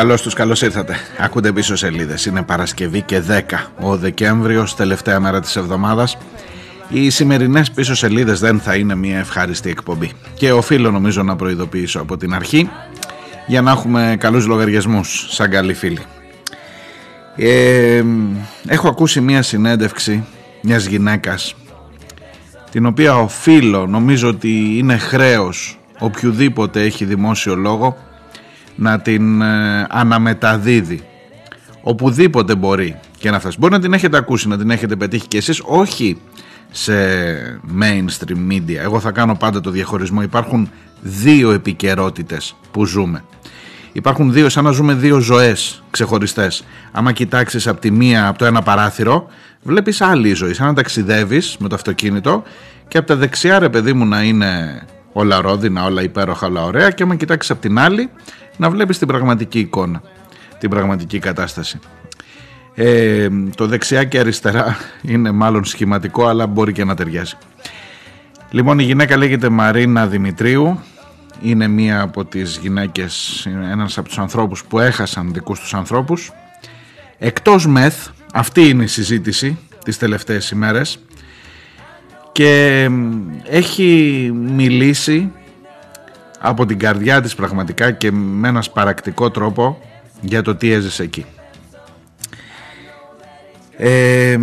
[0.00, 0.96] Καλώς τους, καλώς ήρθατε.
[1.18, 2.26] Ακούτε πίσω σελίδες.
[2.26, 6.18] Είναι Παρασκευή και 10 ο Δεκέμβριος, τελευταία μέρα της εβδομάδας.
[6.88, 10.10] Οι σημερινές πίσω σελίδες δεν θα είναι μια ευχάριστη εκπομπή.
[10.34, 12.70] Και οφείλω νομίζω να προειδοποιήσω από την αρχή
[13.46, 16.02] για να έχουμε καλούς λογαριασμούς σαν καλοί φίλοι.
[17.36, 18.02] Ε,
[18.66, 20.24] έχω ακούσει μια συνέντευξη
[20.62, 21.54] μιας γυναίκας
[22.70, 27.96] την οποία οφείλω νομίζω ότι είναι χρέος οποιοδήποτε έχει δημόσιο λόγο
[28.80, 31.02] να την ε, αναμεταδίδει
[31.82, 33.56] οπουδήποτε μπορεί και να φτάσει.
[33.58, 36.20] Μπορεί να την έχετε ακούσει, να την έχετε πετύχει και εσείς, όχι
[36.70, 36.92] σε
[37.80, 38.76] mainstream media.
[38.82, 40.22] Εγώ θα κάνω πάντα το διαχωρισμό.
[40.22, 40.70] Υπάρχουν
[41.00, 43.24] δύο επικαιρότητες που ζούμε.
[43.92, 46.64] Υπάρχουν δύο, σαν να ζούμε δύο ζωές ξεχωριστές.
[46.92, 49.26] Άμα κοιτάξεις από τη μία, από το ένα παράθυρο,
[49.62, 50.54] βλέπεις άλλη ζωή.
[50.54, 52.42] Σαν να ταξιδεύεις με το αυτοκίνητο
[52.88, 56.90] και από τα δεξιά ρε παιδί μου να είναι όλα ρόδινα, όλα υπέροχα, όλα ωραία
[56.90, 58.10] και άμα κοιτάξεις από την άλλη
[58.60, 60.02] να βλέπεις την πραγματική εικόνα,
[60.58, 61.78] την πραγματική κατάσταση.
[62.74, 67.34] Ε, το δεξιά και αριστερά είναι μάλλον σχηματικό αλλά μπορεί και να ταιριάζει.
[68.50, 70.80] Λοιπόν η γυναίκα λέγεται Μαρίνα Δημητρίου
[71.42, 76.32] είναι μία από τις γυναίκες, είναι ένας από τους ανθρώπους που έχασαν δικούς τους ανθρώπους.
[77.18, 80.98] Εκτός μεθ, αυτή είναι η συζήτηση τις τελευταίες ημέρες
[82.32, 82.88] και
[83.44, 85.32] έχει μιλήσει
[86.40, 89.78] από την καρδιά της πραγματικά και με ένας σπαρακτικό τρόπο
[90.20, 91.26] για το τι έζησε εκεί.
[93.76, 94.38] Ε,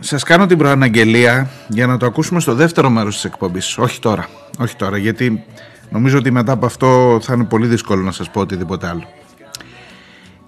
[0.00, 4.28] σας κάνω την προαναγγελία για να το ακούσουμε στο δεύτερο μέρος της εκπομπής όχι τώρα,
[4.58, 5.44] όχι τώρα γιατί
[5.90, 9.04] νομίζω ότι μετά από αυτό θα είναι πολύ δύσκολο να σας πω οτιδήποτε άλλο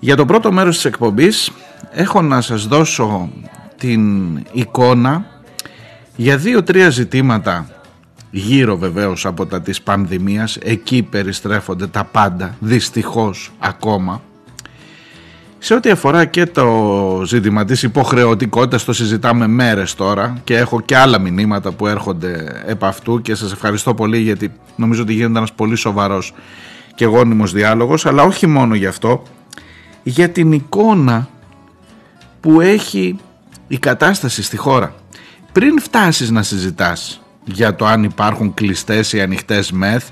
[0.00, 1.50] για το πρώτο μέρος της εκπομπής
[1.90, 3.30] έχω να σας δώσω
[3.76, 5.24] την εικόνα
[6.16, 7.79] για δύο-τρία ζητήματα
[8.30, 14.20] γύρω βεβαίως από τα της πανδημίας εκεί περιστρέφονται τα πάντα δυστυχώς ακόμα
[15.62, 20.96] σε ό,τι αφορά και το ζήτημα της υποχρεωτικότητας το συζητάμε μέρες τώρα και έχω και
[20.96, 25.52] άλλα μηνύματα που έρχονται επ' αυτού και σας ευχαριστώ πολύ γιατί νομίζω ότι γίνεται ένας
[25.52, 26.34] πολύ σοβαρός
[26.94, 29.22] και γόνιμος διάλογος αλλά όχι μόνο γι' αυτό
[30.02, 31.28] για την εικόνα
[32.40, 33.16] που έχει
[33.68, 34.94] η κατάσταση στη χώρα.
[35.52, 37.20] Πριν φτάσεις να συζητάς
[37.52, 40.08] για το αν υπάρχουν κλειστές ή ανοιχτές μεθ,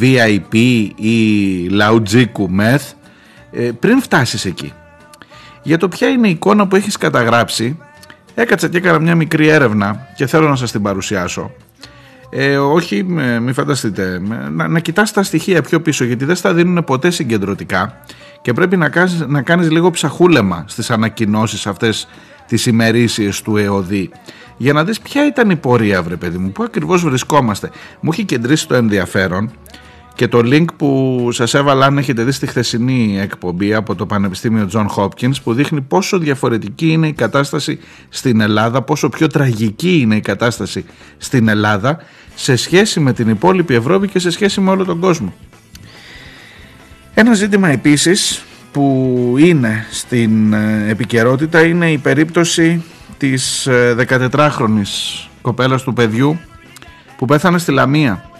[0.00, 0.54] VIP
[0.96, 2.92] ή λαουτζίκου μεθ,
[3.50, 4.72] ε, πριν φτάσεις εκεί
[5.62, 7.78] για το ποια είναι η εικόνα που έχεις καταγράψει
[8.34, 11.50] έκατσα και έκανα μια μικρή έρευνα και θέλω να σας την παρουσιάσω.
[12.30, 13.02] Ε, όχι
[13.42, 14.20] μην φανταστείτε
[14.50, 18.00] να, να κοιτάς τα στοιχεία πιο πίσω γιατί δεν στα δίνουν ποτέ συγκεντρωτικά
[18.42, 22.08] και πρέπει να κάνεις, να κάνεις λίγο ψαχούλεμα στις ανακοινώσεις αυτές
[22.46, 24.10] τις ημερήσιες του ΕΟΔΗ
[24.62, 28.24] για να δεις ποια ήταν η πορεία βρε παιδί μου, πού ακριβώς βρισκόμαστε μου έχει
[28.24, 29.50] κεντρήσει το ενδιαφέρον
[30.14, 34.68] και το link που σας έβαλα αν έχετε δει στη χθεσινή εκπομπή από το Πανεπιστήμιο
[34.72, 37.78] John Hopkins που δείχνει πόσο διαφορετική είναι η κατάσταση
[38.08, 40.84] στην Ελλάδα, πόσο πιο τραγική είναι η κατάσταση
[41.18, 41.98] στην Ελλάδα
[42.34, 45.34] σε σχέση με την υπόλοιπη Ευρώπη και σε σχέση με όλο τον κόσμο.
[47.14, 50.52] Ένα ζήτημα επίσης που είναι στην
[50.88, 52.82] επικαιρότητα είναι η περίπτωση
[53.20, 53.68] της
[54.08, 54.88] 14χρονης
[55.42, 56.38] κοπέλας του παιδιού
[57.16, 58.30] που πέθανε στη Λαμία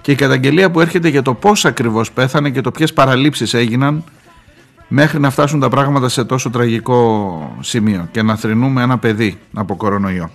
[0.00, 4.04] και η καταγγελία που έρχεται για το πώς ακριβώς πέθανε και το ποιες παραλήψεις έγιναν
[4.88, 9.76] μέχρι να φτάσουν τα πράγματα σε τόσο τραγικό σημείο και να θρυνούμε ένα παιδί από
[9.76, 10.30] κορονοϊό.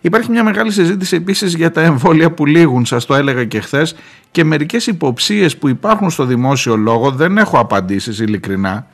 [0.00, 3.96] Υπάρχει μια μεγάλη συζήτηση επίσης για τα εμβόλια που λήγουν, σας το έλεγα και χθες,
[4.30, 8.86] και μερικές υποψίες που υπάρχουν στο δημόσιο λόγο, δεν έχω απαντήσεις ειλικρινά,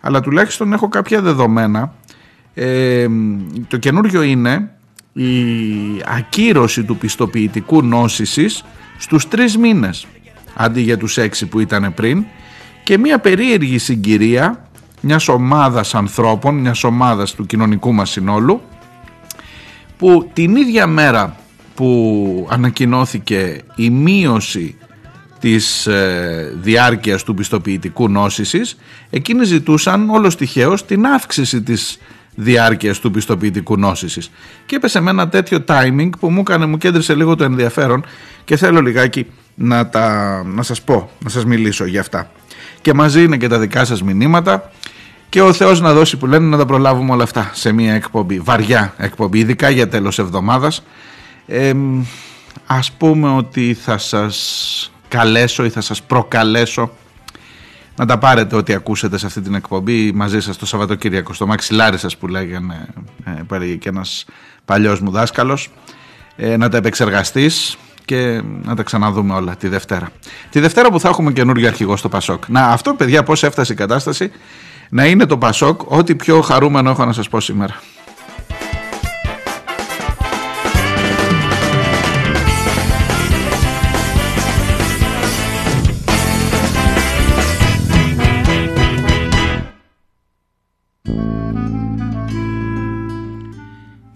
[0.00, 1.92] αλλά τουλάχιστον έχω κάποια δεδομένα.
[2.58, 3.06] Ε,
[3.68, 4.70] το καινούριο είναι
[5.12, 5.26] η
[6.06, 8.64] ακύρωση του πιστοποιητικού νόσησης
[8.98, 10.06] στους τρεις μήνες
[10.54, 12.24] αντί για τους έξι που ήταν πριν
[12.82, 14.68] και μια περίεργη συγκυρία
[15.00, 18.60] μιας ομάδας ανθρώπων, μιας ομάδας του κοινωνικού μας συνόλου
[19.98, 21.36] που την ίδια μέρα
[21.74, 24.76] που ανακοινώθηκε η μείωση
[25.40, 28.76] της ε, διάρκειας του πιστοποιητικού νόσησης
[29.10, 31.98] εκείνοι ζητούσαν όλος τυχαίως την αύξηση της
[32.36, 34.30] διάρκειας του πιστοποιητικού νόσησης
[34.66, 38.04] και έπεσε με ένα τέτοιο timing που μου έκανε, μου κέντρισε λίγο το ενδιαφέρον
[38.44, 42.30] και θέλω λιγάκι να, τα, να σας πω, να σας μιλήσω για αυτά
[42.80, 44.70] και μαζί είναι και τα δικά σας μηνύματα
[45.28, 48.38] και ο Θεός να δώσει που λένε να τα προλάβουμε όλα αυτά σε μια εκπομπή,
[48.38, 50.82] βαριά εκπομπή, ειδικά για τέλος εβδομάδας.
[51.46, 51.72] Ε,
[52.66, 56.90] ας πούμε ότι θα σας καλέσω ή θα σας προκαλέσω
[57.96, 61.98] να τα πάρετε ό,τι ακούσετε σε αυτή την εκπομπή μαζί σας το Σαββατοκύριακο στο μαξιλάρι
[61.98, 62.88] σας που λέγανε
[63.50, 64.24] ε, και ένας
[64.64, 65.70] παλιός μου δάσκαλος
[66.36, 70.08] ε, να τα επεξεργαστείς και να τα ξαναδούμε όλα τη Δευτέρα.
[70.50, 72.48] Τη Δευτέρα που θα έχουμε καινούργιο αρχηγό στο Πασόκ.
[72.48, 74.30] Να αυτό παιδιά πώς έφτασε η κατάσταση
[74.88, 77.80] να είναι το Πασόκ ό,τι πιο χαρούμενο έχω να σας πω σήμερα.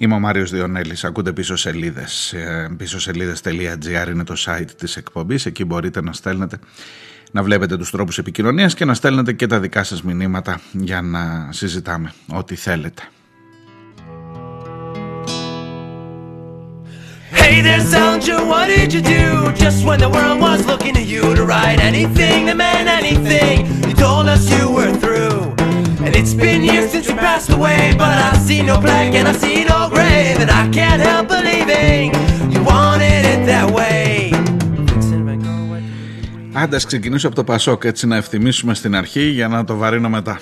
[0.03, 5.47] Είμαι ο Μάριος Διονέλης, ακούτε πίσω σελίδες, ε, πίσω σελίδες.gr είναι το site της εκπομπής,
[5.47, 6.59] εκεί μπορείτε να στέλνετε,
[7.31, 11.49] να βλέπετε τους τρόπους επικοινωνίας και να στέλνετε και τα δικά σας μηνύματα για να
[11.51, 13.03] συζητάμε ό,τι θέλετε.
[17.33, 19.25] Hey there, soldier, what did you do?
[19.65, 23.57] Just when the world was looking at you to write anything that meant anything,
[23.89, 25.60] you told us you were through.
[26.05, 29.35] And it's been years since you passed away, but I see no plague and I
[29.45, 32.07] see no grave, and I can't help believing
[32.55, 34.33] you wanted it that way.
[36.53, 40.41] Άντε, ξεκινήσω από το Πασόκ, έτσι να ευθυμίσουμε στην αρχή για να το βαρύνω μετά.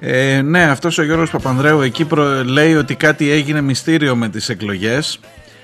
[0.00, 2.44] Ε, ναι, αυτός ο Γιώργος Παπανδρέου εκεί προ...
[2.44, 5.20] λέει ότι κάτι έγινε μυστήριο με τις εκλογές.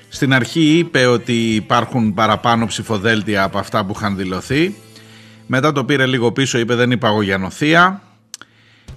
[0.08, 4.74] Στην αρχή είπε ότι υπάρχουν παραπάνω ψηφοδέλτια από αυτά που είχαν δηλωθεί.
[5.46, 8.02] Μετά το πήρε λίγο πίσω, είπε δεν είπα εγώ για νοθεία.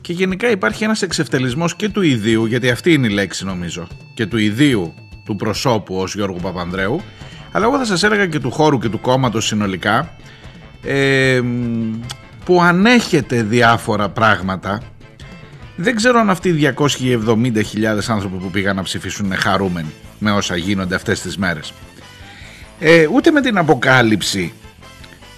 [0.01, 4.25] Και γενικά υπάρχει ένας εξευτελισμός και του ιδίου, γιατί αυτή είναι η λέξη νομίζω, και
[4.25, 4.93] του ιδίου
[5.25, 7.01] του προσώπου ως Γιώργου Παπανδρέου,
[7.51, 10.15] αλλά εγώ θα σας έλεγα και του χώρου και του κόμματος συνολικά,
[10.83, 11.41] ε,
[12.45, 14.81] που ανέχεται διάφορα πράγματα.
[15.75, 20.55] Δεν ξέρω αν αυτοί οι 270.000 άνθρωποι που πήγαν να ψηφίσουν είναι χαρούμενοι με όσα
[20.55, 21.73] γίνονται αυτές τις μέρες.
[22.79, 24.53] Ε, ούτε με την αποκάλυψη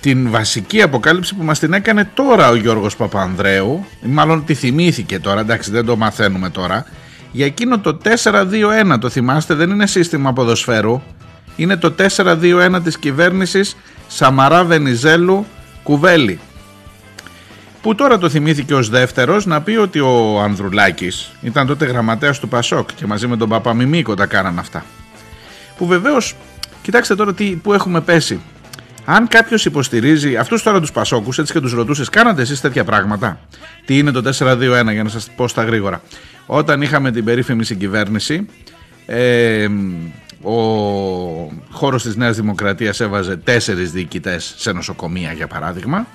[0.04, 5.40] την βασική αποκάλυψη που μας την έκανε τώρα ο Γιώργος Παπανδρέου μάλλον τη θυμήθηκε τώρα,
[5.40, 6.86] εντάξει δεν το μαθαίνουμε τώρα.
[7.32, 11.02] Για εκείνο το 4-2-1 το θυμάστε δεν είναι σύστημα ποδοσφαίρου.
[11.56, 13.76] Είναι το 4-2-1 της κυβέρνησης
[14.08, 15.46] Σαμαρά Βενιζέλου
[15.84, 16.40] Κουβέλη.
[17.82, 22.48] Που τώρα το θυμήθηκε ως δεύτερος να πει ότι ο Ανδρουλάκης ήταν τότε γραμματέας του
[22.48, 24.86] Πασόκ και μαζί με τον Παπαμιμίκο τα κάναν αυτά.
[25.78, 26.36] Που βεβαίως
[26.82, 28.40] κοιτάξτε τώρα τι, που έχουμε πέσει
[29.06, 33.40] αν κάποιος υποστηρίζει αυτούς τώρα τους Πασόκους, έτσι και τους ρωτούσες, κάνατε εσείς τέτοια πράγματα;
[33.86, 36.02] Τι είναι το 4-2-1, για να σας πω στα γρήγορα.
[36.46, 38.46] Όταν είχαμε την περίφημη συγκυβέρνηση,
[39.06, 39.68] ε,
[40.42, 40.54] ο
[41.70, 46.08] χώρος της Νέας Δημοκρατίας έβαζε τέσσερις διοικητές σε νοσοκομεία, για παράδειγμα.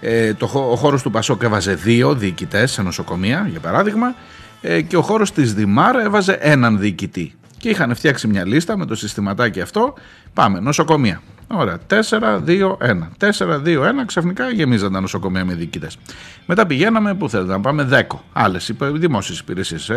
[0.00, 4.14] Ε, το, ο χώρος του Πασόκ έβαζε δύο διοικητές σε νοσοκομεία, για παράδειγμα.
[4.60, 7.34] Ε, και ο χώρος της Δημάρ έβαζε έναν διοικητή.
[7.58, 9.94] Και είχαν φτιάξει μια λίστα με το συστηματάκι αυτό.
[10.32, 11.22] Πάμε, νοσοκομεία.
[11.50, 11.78] Ωραία.
[11.86, 13.08] 4-2-1.
[13.18, 15.98] 4-2-1 ξαφνικά γεμίζαν τα νοσοκομεία με διοικητές.
[16.46, 18.02] Μετά πηγαίναμε που θέλετε να πάμε 10
[18.32, 19.90] άλλες δημόσιες υπηρεσίες,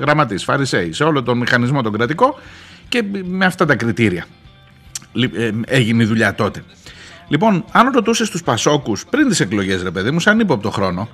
[0.00, 2.38] γραμματείς, φαρισαίοι, σε όλο τον μηχανισμό τον κρατικό
[2.88, 4.26] και με αυτά τα κριτήρια
[5.36, 6.62] ε, έγινε η δουλειά τότε.
[7.28, 11.08] Λοιπόν, αν ρωτούσες τους Πασόκους πριν τις εκλογές, ρε παιδί μου, σαν ύποπτο χρόνο,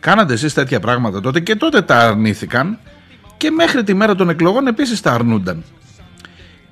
[0.00, 2.78] κάνατε εσείς τέτοια πράγματα τότε και τότε τα αρνήθηκαν
[3.36, 5.64] και μέχρι τη μέρα των εκλογών επίσης τα αρνούνταν.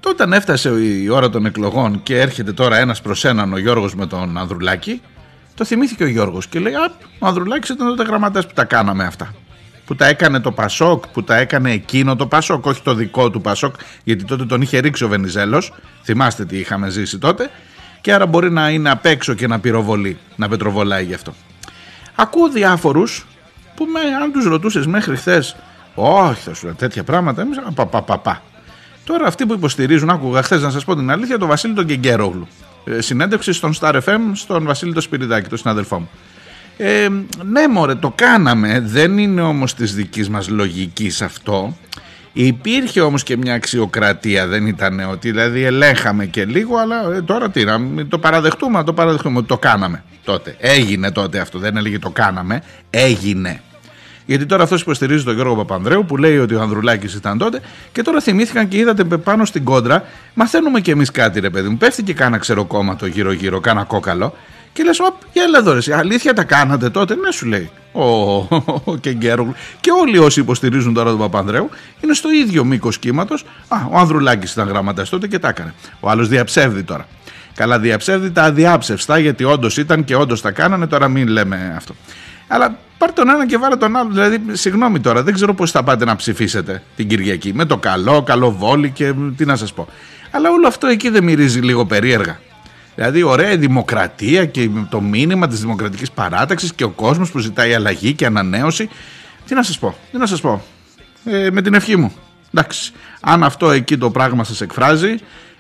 [0.07, 4.07] Όταν έφτασε η ώρα των εκλογών και έρχεται τώρα ένας προς έναν ο Γιώργος με
[4.07, 5.03] τον Ανδρουλάκη,
[5.55, 9.05] το θυμήθηκε ο Γιώργος και λέει: Α, ο Ανδρουλάκης ήταν τότε γραμματέας που τα κάναμε
[9.05, 9.35] αυτά.
[9.85, 13.41] Που τα έκανε το Πασόκ, που τα έκανε εκείνο το Πασόκ, όχι το δικό του
[13.41, 13.75] Πασόκ,
[14.05, 15.73] γιατί τότε τον είχε ρίξει ο Βενιζέλος.
[16.03, 17.51] Θυμάστε τι είχαμε ζήσει τότε.
[18.01, 21.35] Και άρα μπορεί να είναι απ' έξω και να πυροβολεί, να πετροβολάει γι' αυτό.
[22.15, 23.27] Ακούω διάφορους
[23.75, 25.57] που με, αν τους ρωτούσες μέχρι χθες,
[25.95, 28.43] Όχι, θα σου λέω τέτοια πράγματα, εμείς πα, πα, πα, πα.
[29.09, 32.49] Τώρα αυτοί που υποστηρίζουν, άκουγα χθες να σας πω την αλήθεια, τον Βασίλη τον Κεγκέρογλου.
[32.85, 36.11] Ε, συνέντευξη στον Star FM, στον Βασίλη τον Σπυριδάκη, τον συναδελφό μου.
[36.77, 37.09] Ε,
[37.45, 38.81] ναι, μωρέ, το κάναμε.
[38.81, 41.77] Δεν είναι όμως της δικής μας λογικής αυτό.
[42.33, 47.51] Υπήρχε όμως και μια αξιοκρατία, δεν ήταν ότι δηλαδή ελέγχαμε και λίγο, αλλά ε, τώρα
[47.51, 50.57] τι, να το παραδεχτούμε, το παραδεχτούμε ότι το κάναμε τότε.
[50.59, 53.61] Έγινε τότε αυτό, δεν έλεγε το κάναμε, έγινε.
[54.29, 57.61] Γιατί τώρα αυτός υποστηρίζει τον Γιώργο Παπανδρέου που λέει ότι ο Ανδρουλάκης ήταν τότε
[57.93, 60.05] και τώρα θυμήθηκαν και είδατε πάνω στην κόντρα.
[60.35, 61.77] Μαθαίνουμε κι εμείς κάτι, ρε παιδί μου.
[61.77, 64.35] Πέφτει και κάνα ξεροκόμματο γύρω-γύρω, κάνα κόκαλο.
[64.73, 65.01] Και λες,
[65.33, 68.03] για έλα εδώ, ρε, αλήθεια τα κάνατε τότε; Ναι, σου λέει ο,
[68.85, 69.55] ο Κεγκέρογλου.
[69.81, 71.71] Και όλοι όσοι υποστηρίζουν τώρα τον Παπανδρέου
[72.01, 73.45] είναι στο ίδιο μήκος κύματος.
[73.69, 75.75] Α, ο Ανδρουλάκης ήταν γραμματέας τότε και τα έκανε.
[76.01, 77.07] Ο άλλος διαψεύδει τώρα.
[77.55, 80.87] Καλά, διαψεύδει τα αδιάψευστα γιατί όντως ήταν και όντως τα κάνανε.
[80.87, 81.95] Τώρα μην λέμε αυτό.
[82.49, 84.11] Αλλά πάρ τον ένα και βάλε τον άλλο.
[84.11, 87.53] Δηλαδή, συγγνώμη τώρα, δεν ξέρω πώς θα πάτε να ψηφίσετε την Κυριακή.
[87.55, 89.89] Με το καλό, καλό βόλι και τι να σας πω.
[90.31, 92.41] Αλλά όλο αυτό εκεί δεν μυρίζει λίγο περίεργα.
[92.95, 98.13] Δηλαδή, ωραία δημοκρατία και το μήνυμα της δημοκρατικής παράταξης και ο κόσμος που ζητάει αλλαγή
[98.13, 98.89] και ανανέωση.
[99.47, 100.63] Τι να σας πω, τι να σας πω.
[101.25, 102.13] Ε, με την ευχή μου.
[102.55, 102.93] Εντάξει.
[103.21, 105.15] Αν αυτό εκεί το πράγμα σας εκφράζει,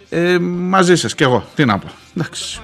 [0.09, 1.49] ε, μαζί σας και εγώ.
[1.54, 1.88] Τι να πω.
[2.16, 2.61] Εντάξει.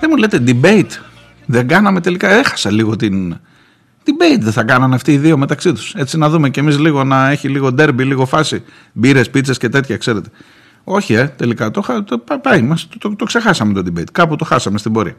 [0.00, 0.90] Δεν μου λέτε debate.
[1.46, 2.30] Δεν κάναμε τελικά.
[2.30, 3.36] Έχασα λίγο την.
[4.04, 5.94] Debate δεν θα κάνανε αυτοί οι δύο μεταξύ τους.
[5.94, 8.62] Έτσι να δούμε κι εμείς λίγο να έχει λίγο ντέρμπι, λίγο φάση.
[8.92, 10.28] Μπύρες, πίτσες και τέτοια, ξέρετε.
[10.84, 14.10] Όχι, ε, τελικά το, το, πάει, μας, το, το, το ξεχάσαμε το debate.
[14.12, 15.16] Κάπου το χάσαμε στην πορεία.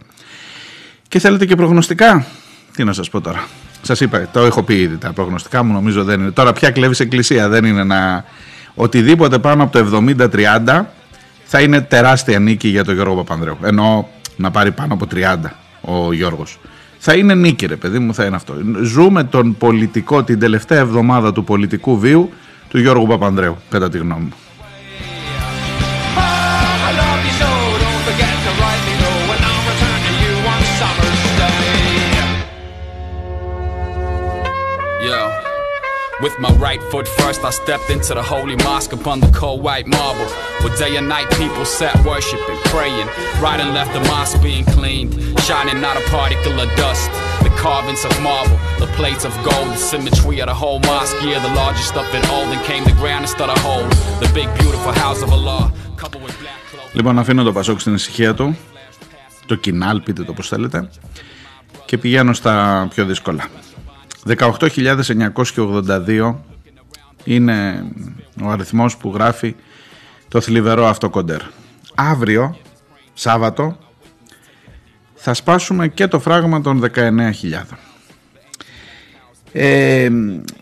[1.07, 2.25] Και θέλετε και προγνωστικά;
[2.75, 3.47] Τι να σας πω τώρα.
[3.81, 4.97] Σας είπα, το έχω πει ήδη.
[4.97, 6.31] Τα προγνωστικά μου νομίζω δεν είναι.
[6.31, 7.49] Τώρα πια κλέβεις εκκλησία.
[7.49, 8.25] Δεν είναι να.
[8.75, 10.85] Οτιδήποτε πάνω από το 70-30
[11.51, 13.57] θα είναι τεράστια νίκη για τον Γιώργο Παπανδρέου.
[13.63, 15.35] Ενώ να πάρει πάνω από 30
[15.81, 16.59] ο Γιώργος.
[16.97, 18.53] Θα είναι νίκη ρε παιδί μου, θα είναι αυτό.
[18.83, 22.31] Ζούμε τον πολιτικό, την τελευταία εβδομάδα του πολιτικού βίου
[22.69, 24.33] του Γιώργου Παπανδρέου, κατά τη γνώμη μου.
[36.24, 39.88] With my right foot first, I stepped into the holy mosque upon the cold white
[39.98, 40.28] marble.
[40.60, 43.08] Where day and night people sat worshiping, praying.
[43.44, 45.12] Right and left the mosque being cleaned,
[45.46, 47.10] shining not a particle of dust.
[47.46, 51.16] The carvings of marble, the plates of gold, the symmetry of the whole mosque.
[51.28, 53.86] Yeah, the largest up in all, then came the grandest of the whole.
[54.24, 55.62] The big beautiful house of Allah,
[56.00, 56.92] coupled with black clothes.
[56.92, 58.56] Λοιπόν, αφήνω το Πασόκ στην ησυχία του,
[59.46, 60.88] το κοινάλ, πείτε το πώς θέλετε,
[61.84, 63.44] και πηγαίνω στα πιο δύσκολα.
[64.27, 66.35] 18.982
[67.23, 67.85] είναι
[68.43, 69.55] ο αριθμός που γράφει
[70.27, 71.41] το θλιβερό αυτό κοντέρ.
[71.95, 72.57] Αύριο,
[73.13, 73.77] Σάββατο,
[75.15, 77.31] θα σπάσουμε και το φράγμα των 19.000.
[79.51, 80.09] Ε,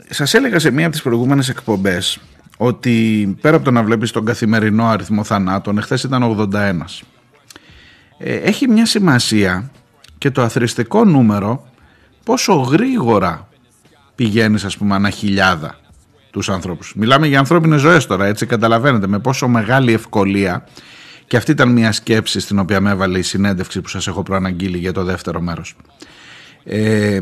[0.10, 2.20] σας έλεγα σε μία από τις προηγούμενες εκπομπές
[2.58, 7.04] ότι πέρα από το να βλέπεις τον καθημερινό αριθμό θανάτων, εχθές ήταν 81.
[8.18, 9.72] Ε, έχει μια σημασία
[10.18, 11.68] και το αθρηστικό νούμερο
[12.28, 13.48] πόσο γρήγορα
[14.16, 15.80] πηγαίνεις ας πούμε ανά χιλιάδα
[16.32, 16.94] τους ανθρώπους.
[16.96, 20.68] Μιλάμε για ανθρώπινες ζωές τώρα έτσι καταλαβαίνετε με πόσο μεγάλη ευκολία
[21.28, 24.78] και αυτή ήταν μια σκέψη στην οποία με έβαλε η συνέντευξη που σας έχω προαναγγείλει
[24.78, 25.76] για το δεύτερο μέρος.
[26.64, 27.20] Ε,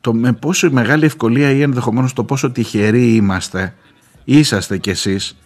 [0.00, 3.74] το με πόσο μεγάλη ευκολία ή ενδεχομένως το πόσο τυχεροί είμαστε,
[4.24, 5.36] είσαστε κι εσείς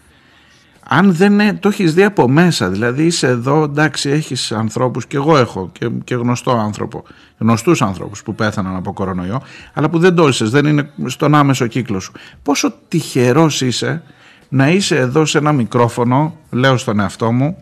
[0.88, 5.36] αν δεν το έχεις δει από μέσα, δηλαδή είσαι εδώ, εντάξει, έχεις ανθρώπους, και εγώ
[5.36, 7.02] έχω και, και γνωστό άνθρωπο,
[7.38, 11.66] γνωστούς άνθρωπου που πέθαναν από κορονοϊό, αλλά που δεν το είσαι, δεν είναι στον άμεσο
[11.66, 12.12] κύκλο σου.
[12.42, 14.02] Πόσο τυχερός είσαι
[14.48, 17.56] να είσαι εδώ σε ένα μικρόφωνο, λέω στον εαυτό μου,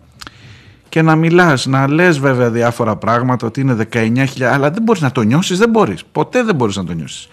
[0.88, 5.12] και να μιλάς, να λες βέβαια διάφορα πράγματα ότι είναι 19.000, αλλά δεν μπορείς να
[5.12, 6.04] το νιώσεις, δεν μπορείς.
[6.04, 7.28] Ποτέ δεν μπορείς να το νιώσεις.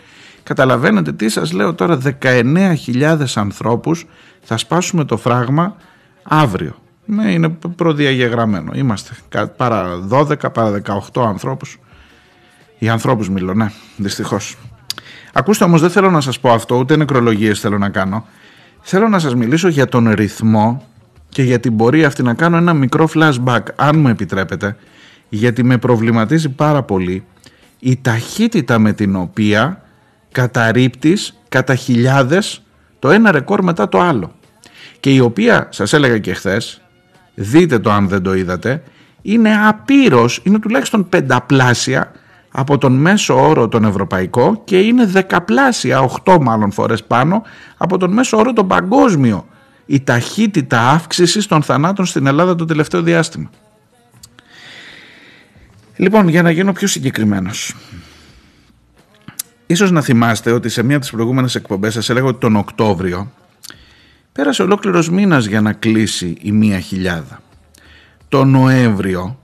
[0.47, 4.05] Καταλαβαίνετε τι σας λέω τώρα 19.000 ανθρώπους
[4.41, 5.75] θα σπάσουμε το φράγμα
[6.23, 6.75] αύριο.
[7.05, 8.71] Ναι, είναι προδιαγεγραμμένο.
[8.75, 9.13] Είμαστε
[9.57, 11.79] παρά 12, παρά 18 ανθρώπους.
[12.79, 14.57] Οι ανθρώπους μιλώ, ναι, δυστυχώς.
[15.33, 18.25] Ακούστε όμως δεν θέλω να σας πω αυτό, ούτε νεκρολογίες θέλω να κάνω.
[18.81, 20.87] Θέλω να σας μιλήσω για τον ρυθμό
[21.29, 24.77] και για την πορεία αυτή να κάνω ένα μικρό flashback, αν μου επιτρέπετε,
[25.29, 27.25] γιατί με προβληματίζει πάρα πολύ
[27.79, 29.81] η ταχύτητα με την οποία
[30.37, 32.61] καταρρύπτεις κατά χιλιάδες
[32.99, 34.31] το ένα ρεκόρ μετά το άλλο
[34.99, 36.81] και η οποία σας έλεγα και χθες,
[37.33, 38.83] δείτε το αν δεν το είδατε
[39.21, 42.11] είναι απείρως, είναι τουλάχιστον πενταπλάσια
[42.51, 47.43] από τον μέσο όρο τον ευρωπαϊκό και είναι δεκαπλάσια, οχτώ μάλλον φορές πάνω
[47.77, 49.47] από τον μέσο όρο τον παγκόσμιο
[49.85, 53.49] η ταχύτητα αύξησης των θανάτων στην Ελλάδα το τελευταίο διάστημα.
[55.95, 57.75] Λοιπόν, για να γίνω πιο συγκεκριμένος.
[59.67, 63.31] Ίσως να θυμάστε ότι σε μία από τις προηγούμενες εκπομπές σας έλεγα ότι τον Οκτώβριο
[64.31, 67.41] πέρασε ολόκληρος μήνας για να κλείσει η μία χιλιάδα.
[68.29, 69.39] Τον Νοέμβριο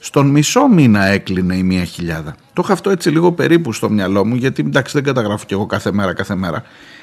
[0.00, 2.34] στον μισό μήνα έκλεινε η μία χιλιάδα.
[2.52, 5.66] Το είχα αυτό έτσι λίγο περίπου στο μυαλό μου γιατί εντάξει δεν καταγράφω κι εγώ
[5.66, 6.62] κάθε μέρα κάθε μέρα.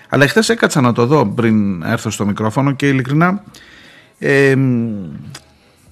[0.09, 3.43] Αλλά χθες έκατσα να το δω πριν έρθω στο μικρόφωνο και ειλικρινά
[4.19, 4.55] ε,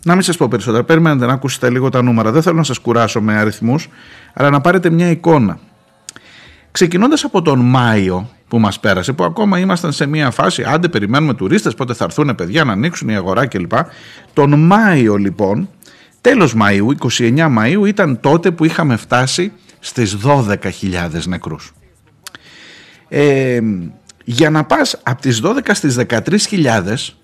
[0.04, 2.32] να μην σας πω περισσότερα, περιμένετε να ακούσετε λίγο τα νούμερα.
[2.32, 3.90] Δεν θέλω να σας κουράσω με αριθμούς,
[4.34, 5.60] αλλά να πάρετε μια εικόνα.
[6.72, 11.34] Ξεκινώντας από τον Μάιο που μας πέρασε, που ακόμα ήμασταν σε μια φάση, άντε περιμένουμε
[11.34, 13.72] τουρίστες, πότε θα έρθουν παιδιά να ανοίξουν η αγορά κλπ.
[14.34, 15.70] Τον Μάιο λοιπόν,
[16.22, 21.74] τέλος Μαΐου, 29 Μαΐου, ήταν τότε που είχαμε φτάσει στις 12.000 νεκρούς.
[23.08, 23.60] Ε,
[24.24, 27.16] για να πας από τις 12 στις 13.000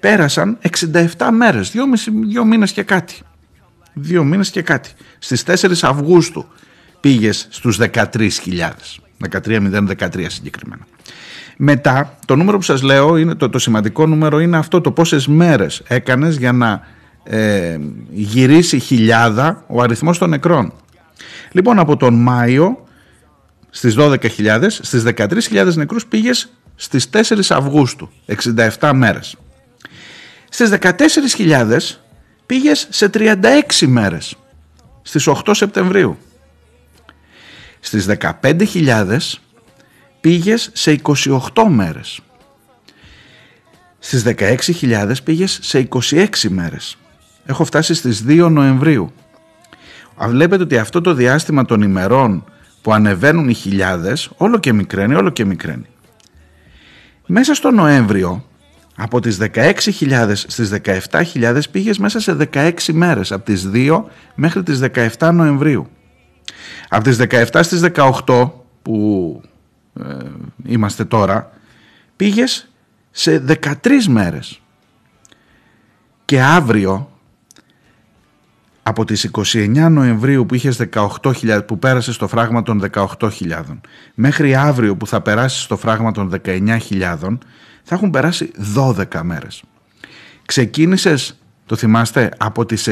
[0.00, 0.58] πέρασαν
[1.16, 1.84] 67 μέρες, δύο,
[2.28, 3.20] δύο μήνες και κάτι.
[3.92, 4.90] Δύο μήνες και κάτι.
[5.18, 6.46] Στις 4 Αυγούστου
[7.06, 9.00] πήγες στους 13.000.
[9.30, 10.86] 13.013 συγκεκριμένα.
[11.56, 15.26] Μετά, το νούμερο που σας λέω, είναι, το, το σημαντικό νούμερο είναι αυτό το πόσες
[15.26, 16.86] μέρες έκανες για να
[17.24, 17.78] ε,
[18.10, 20.72] γυρίσει χιλιάδα ο αριθμός των νεκρών.
[21.52, 22.86] Λοιπόν, από τον Μάιο
[23.70, 28.10] στις 12.000, στις 13.000 νεκρούς πήγες στις 4 Αυγούστου,
[28.78, 29.36] 67 μέρες.
[30.48, 31.78] Στις 14.000
[32.46, 34.36] πήγες σε 36 μέρες,
[35.02, 36.18] στις 8 Σεπτεμβρίου.
[37.86, 38.06] Στις
[38.42, 39.18] 15.000
[40.20, 42.20] πήγες σε 28 μέρες.
[43.98, 46.96] Στις 16.000 πήγες σε 26 μέρες.
[47.44, 49.12] Έχω φτάσει στις 2 Νοεμβρίου.
[50.28, 52.44] Βλέπετε ότι αυτό το διάστημα των ημερών
[52.82, 55.86] που ανεβαίνουν οι χιλιάδες όλο και μικραίνει, όλο και μικραίνει.
[57.26, 58.44] Μέσα στο Νοέμβριο
[58.96, 64.80] από τις 16.000 στις 17.000 πήγες μέσα σε 16 μέρες από τις 2 μέχρι τις
[65.18, 65.88] 17 Νοεμβρίου.
[66.88, 68.50] Από τις 17 στις 18
[68.82, 69.40] που
[70.00, 70.04] ε,
[70.66, 71.50] είμαστε τώρα
[72.16, 72.68] πήγες
[73.10, 73.72] σε 13
[74.08, 74.60] μέρες.
[76.24, 77.10] Και αύριο
[78.82, 83.30] από τις 29 Νοεμβρίου που είχες 18.000 που πέρασε στο φράγμα των 18.000
[84.14, 86.78] μέχρι αύριο που θα περάσει στο φράγμα των 19.000
[87.82, 89.62] θα έχουν περάσει 12 μέρες.
[90.46, 92.88] Ξεκίνησες, το θυμάστε, από τις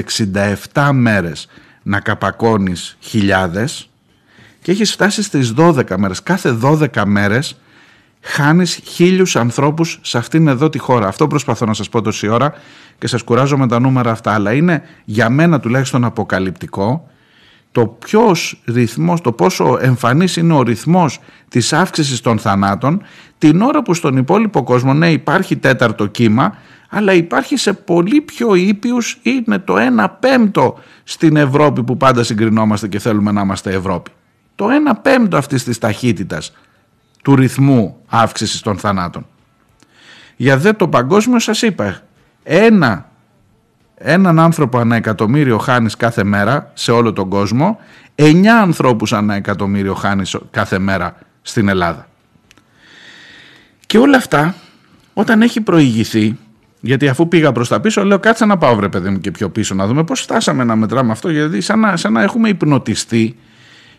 [0.73, 1.49] 67 μέρες
[1.86, 3.88] να καπακώνεις χιλιάδες
[4.62, 6.22] και έχεις φτάσει στις 12 μέρες.
[6.22, 7.56] Κάθε 12 μέρες
[8.20, 11.06] χάνεις χίλιους ανθρώπους σε αυτήν εδώ τη χώρα.
[11.06, 12.52] Αυτό προσπαθώ να σας πω τόση ώρα
[12.98, 17.08] και σας κουράζω με τα νούμερα αυτά, αλλά είναι για μένα τουλάχιστον αποκαλυπτικό
[17.74, 23.02] το ποιος ρυθμός, το πόσο εμφανής είναι ο ρυθμός της αύξησης των θανάτων
[23.38, 26.56] την ώρα που στον υπόλοιπο κόσμο ναι υπάρχει τέταρτο κύμα
[26.96, 32.88] αλλά υπάρχει σε πολύ πιο ήπιους είναι το 1 πέμπτο στην Ευρώπη που πάντα συγκρινόμαστε
[32.88, 34.11] και θέλουμε να είμαστε Ευρώπη.
[34.54, 36.52] Το 1 πέμπτο αυτής της ταχύτητας
[37.22, 39.26] του ρυθμού αύξησης των θανάτων.
[40.37, 42.00] Για δε το παγκόσμιο σας είπα,
[42.42, 43.11] ένα,
[43.94, 47.78] έναν άνθρωπο ανά εκατομμύριο χάνεις κάθε μέρα σε όλο τον κόσμο,
[48.14, 52.09] εννιά ανθρώπους ανά εκατομμύριο χάνεις κάθε μέρα στην Ελλάδα.
[53.87, 54.54] Και όλα αυτά
[55.14, 56.38] όταν έχει προηγηθεί,
[56.85, 59.51] γιατί αφού πήγα προς τα πίσω λέω κάτσε να πάω βρε παιδί μου και πιο
[59.51, 63.37] πίσω να δούμε πώς φτάσαμε να μετράμε αυτό γιατί σαν να, σαν να έχουμε υπνοτιστεί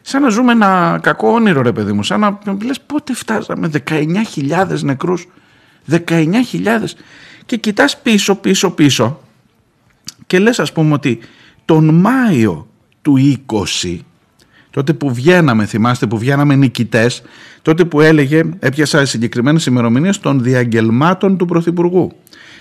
[0.02, 4.80] σαν να ζούμε ένα κακό όνειρο ρε παιδί μου, σαν να λες πότε φτάσαμε 19.000
[4.82, 5.28] νεκρούς,
[5.91, 6.02] 19.000
[7.45, 9.19] και κοιτάς πίσω πίσω πίσω
[10.28, 11.19] και λες ας πούμε ότι
[11.65, 12.67] τον Μάιο
[13.02, 13.39] του
[13.84, 14.00] 20
[14.69, 17.21] τότε που βγαίναμε, θυμάστε που βγαίναμε νικητές,
[17.62, 22.12] τότε που έλεγε, έπιασα συγκεκριμένες ημερομηνίες των διαγγελμάτων του Πρωθυπουργού.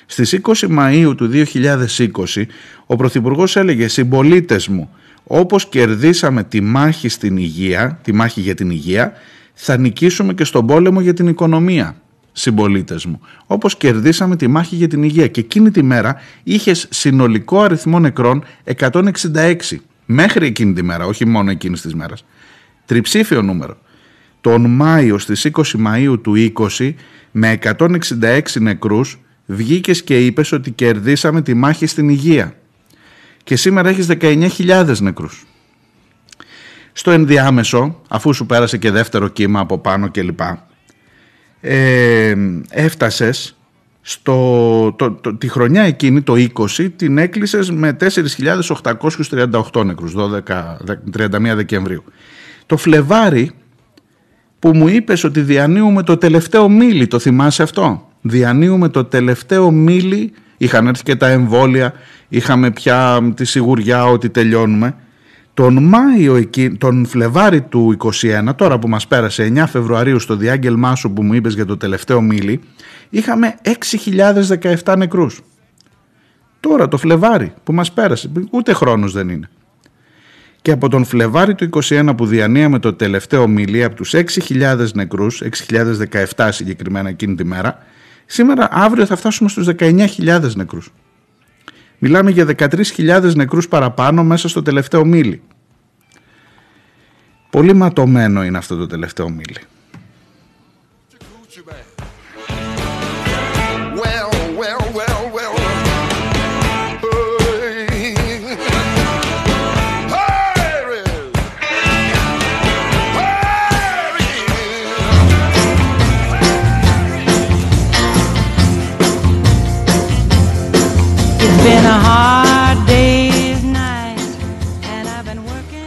[0.06, 2.44] Στις 20 Μαΐου του 2020
[2.86, 4.90] ο Πρωθυπουργός έλεγε συμπολίτες μου
[5.26, 9.12] όπως κερδίσαμε τη μάχη στην υγεία, τη μάχη για την υγεία,
[9.54, 11.96] θα νικήσουμε και στον πόλεμο για την οικονομία,
[12.32, 13.20] συμπολίτες μου.
[13.46, 15.26] Όπως κερδίσαμε τη μάχη για την υγεία.
[15.26, 18.44] Και εκείνη τη μέρα είχε συνολικό αριθμό νεκρών
[18.78, 19.80] 166.
[20.06, 22.24] Μέχρι εκείνη τη μέρα, όχι μόνο εκείνης της μέρας.
[22.86, 23.76] Τριψήφιο νούμερο.
[24.40, 26.34] Τον Μάιο στις 20 Μαΐου του
[26.78, 26.94] 20
[27.30, 32.54] με 166 νεκρούς βγήκες και είπες ότι κερδίσαμε τη μάχη στην υγεία
[33.44, 35.44] και σήμερα έχεις 19.000 νεκρούς.
[36.92, 40.40] Στο ενδιάμεσο, αφού σου πέρασε και δεύτερο κύμα από πάνω κλπ,
[41.60, 42.34] ε,
[42.70, 43.56] έφτασες
[44.00, 46.34] στο, το, το, τη χρονιά εκείνη, το
[46.76, 50.76] 20, την έκλεισες με 4.838 νεκρούς, 12,
[51.16, 52.04] 31 Δεκεμβρίου.
[52.66, 53.50] Το Φλεβάρι
[54.58, 60.32] που μου είπες ότι διανύουμε το τελευταίο μίλι, το θυμάσαι αυτό; Διανύουμε το τελευταίο μίλι,
[60.56, 61.92] είχαν έρθει και τα εμβόλια,
[62.28, 64.94] είχαμε πια τη σιγουριά ότι τελειώνουμε.
[65.54, 70.94] Τον Μάιο, εκεί, τον Φλεβάρι του 21, τώρα που μας πέρασε 9 Φεβρουαρίου στο διάγγελμά
[70.94, 72.60] σου που μου είπες για το τελευταίο μίλι,
[73.10, 73.54] είχαμε
[74.84, 75.40] 6.017 νεκρούς.
[76.60, 79.48] Τώρα το Φλεβάρι που μας πέρασε, ούτε χρόνος δεν είναι.
[80.62, 85.42] Και από τον Φλεβάρι του 21 που διανύαμε το τελευταίο μίλι, από τους 6.000 νεκρούς,
[85.42, 87.78] 6.017 συγκεκριμένα εκείνη τη μέρα,
[88.26, 90.92] σήμερα αύριο θα φτάσουμε στους 19.000 νεκρούς.
[91.98, 95.42] Μιλάμε για 13.000 νεκρούς παραπάνω μέσα στο τελευταίο μίλι.
[97.50, 99.60] Πολύ ματωμένο είναι αυτό το τελευταίο μίλι.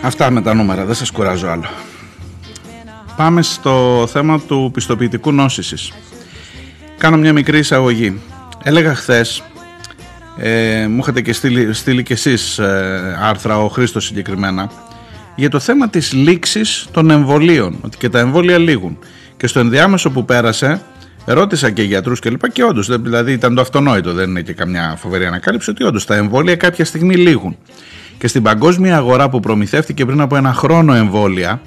[0.01, 1.65] Αυτά με τα νούμερα, δεν σας κουράζω άλλο.
[3.15, 5.91] Πάμε στο θέμα του πιστοποιητικού νόσησης.
[6.97, 8.21] Κάνω μια μικρή εισαγωγή.
[8.63, 9.43] Έλεγα χθες,
[10.37, 14.69] ε, μου είχατε και στείλει, στείλει και εσείς ε, άρθρα, ο Χρήστος συγκεκριμένα,
[15.35, 18.97] για το θέμα της λήξης των εμβολίων, ότι και τα εμβόλια λήγουν.
[19.37, 20.81] Και στο ενδιάμεσο που πέρασε,
[21.33, 24.95] ρώτησα και γιατρούς και λοιπά και όντως, δηλαδή ήταν το αυτονόητο, δεν είναι και καμιά
[24.97, 27.57] φοβερή ανακάλυψη, ότι όντως τα εμβόλια κάποια στιγμή λήγουν.
[28.17, 31.61] Και στην παγκόσμια αγορά που προμηθεύτηκε πριν από ένα χρόνο εμβόλια,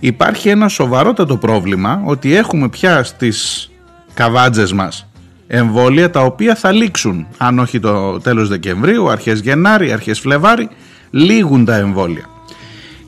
[0.00, 3.70] υπάρχει ένα σοβαρότατο πρόβλημα ότι έχουμε πια στις
[4.14, 5.06] καβάτζες μας
[5.46, 10.68] εμβόλια τα οποία θα λήξουν αν όχι το τέλος Δεκεμβρίου, αρχές Γενάρη, αρχές Φλεβάρη
[11.10, 12.24] λήγουν τα εμβόλια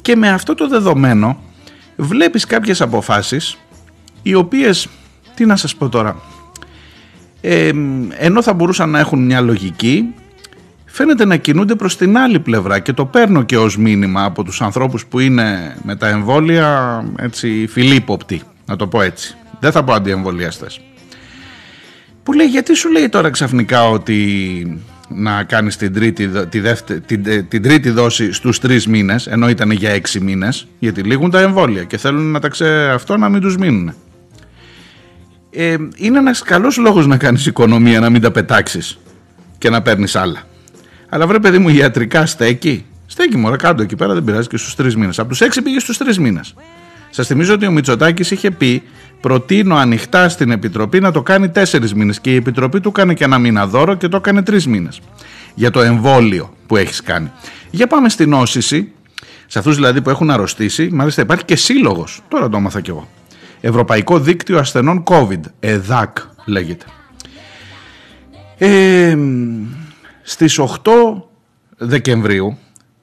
[0.03, 1.42] και με αυτό το δεδομένο
[1.96, 3.59] βλέπεις κάποιες αποφάσεις
[4.22, 4.88] οι οποίες,
[5.35, 6.16] τι να σας πω τώρα
[7.40, 7.71] ε,
[8.16, 10.14] ενώ θα μπορούσαν να έχουν μια λογική
[10.92, 14.61] φαίνεται να κινούνται προς την άλλη πλευρά και το παίρνω και ως μήνυμα από τους
[14.61, 19.37] ανθρώπους που είναι με τα εμβόλια έτσι φιλίποπτοι, να το πω έτσι.
[19.61, 20.81] Δεν θα πω αντιεμβολιαστές.
[22.23, 26.61] Που λέει γιατί σου λέει τώρα ξαφνικά ότι να κάνεις την τρίτη, τη
[27.07, 31.40] την, την τρίτη δόση στους τρεις μήνες ενώ ήταν για έξι μήνες γιατί λήγουν τα
[31.40, 33.95] εμβόλια και θέλουν να τα ξέρει αυτό να μην τους μείνουν.
[35.55, 38.99] Ε, είναι ένας καλός λόγος να κάνεις οικονομία να μην τα πετάξεις
[39.59, 40.43] και να παίρνεις άλλα.
[41.09, 42.85] Αλλά βρε παιδί μου ιατρικά στέκει.
[43.07, 45.19] Στέκει μωρέ κάτω εκεί πέρα δεν πειράζει και στους τρεις μήνες.
[45.19, 46.55] Από τους έξι πήγε στους τρεις μήνες.
[47.11, 48.83] Σας θυμίζω ότι ο Μητσοτάκης είχε πει
[49.21, 53.25] προτείνω ανοιχτά στην Επιτροπή να το κάνει τέσσερις μήνες και η Επιτροπή του έκανε και
[53.25, 55.01] ένα μήνα δώρο και το έκανε τρεις μήνες.
[55.55, 57.31] Για το εμβόλιο που έχεις κάνει.
[57.71, 58.93] Για πάμε στην όσηση,
[59.47, 62.23] σε αυτούς δηλαδή που έχουν αρρωστήσει, μάλιστα υπάρχει και σύλλογος.
[62.29, 63.09] Τώρα το έμαθα κι εγώ.
[63.64, 66.85] Ευρωπαϊκό Δίκτυο Ασθενών COVID, ΕΔΑΚ λέγεται.
[68.59, 69.16] Ε,
[70.22, 70.70] στις 8
[71.77, 72.59] Δεκεμβρίου,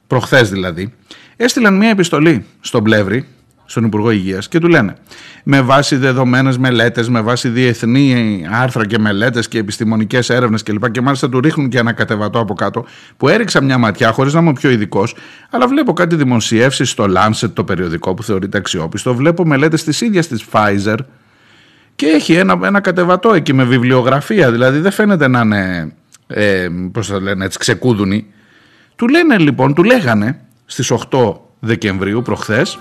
[0.07, 0.93] προχθές δηλαδή,
[1.35, 3.27] έστειλαν μια επιστολή στον Πλεύρη,
[3.69, 4.95] στον Υπουργό Υγείας και του λένε
[5.43, 10.91] με βάση δεδομένες μελέτες, με βάση διεθνή άρθρα και μελέτες και επιστημονικές έρευνες κλπ.
[10.91, 12.85] Και, μάλιστα του ρίχνουν και ένα κατεβατό από κάτω
[13.17, 15.15] που έριξα μια ματιά χωρίς να είμαι πιο ειδικός,
[15.49, 20.27] αλλά βλέπω κάτι δημοσιεύσεις στο Lancet το περιοδικό που θεωρείται αξιόπιστο, βλέπω μελέτες της ίδιας
[20.27, 20.97] της Pfizer
[21.95, 25.93] και έχει ένα, ένα κατεβατό εκεί με βιβλιογραφία, δηλαδή δεν φαίνεται να είναι
[26.27, 28.25] ε, πώς θα λένε έτσι, ξεκούδουνοι.
[28.95, 32.79] Του λένε λοιπόν, του λέγανε στις 8 Δεκεμβρίου προχθές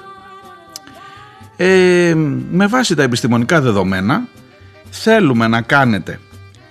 [1.60, 2.14] ε,
[2.50, 4.22] με βάση τα επιστημονικά δεδομένα
[4.90, 6.20] θέλουμε να κάνετε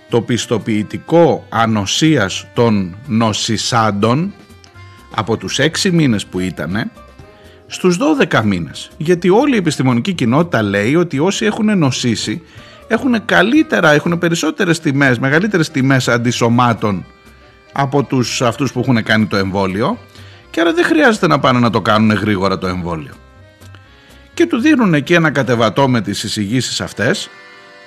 [0.09, 4.33] το πιστοποιητικό ανοσίας των νοσησάντων
[5.15, 6.91] από τους 6 μήνες που ήτανε
[7.67, 8.89] στους 12 μήνες.
[8.97, 12.41] Γιατί όλη η επιστημονική κοινότητα λέει ότι όσοι έχουν νοσήσει
[12.87, 17.05] έχουν καλύτερα, έχουν περισσότερες τιμές, μεγαλύτερες τιμές αντισωμάτων
[17.71, 19.97] από τους, αυτούς που έχουν κάνει το εμβόλιο
[20.49, 23.13] και άρα δεν χρειάζεται να πάνε να το κάνουν γρήγορα το εμβόλιο.
[24.37, 27.29] Και του δίνουν εκεί ένα κατεβατό με τις εισηγήσεις αυτές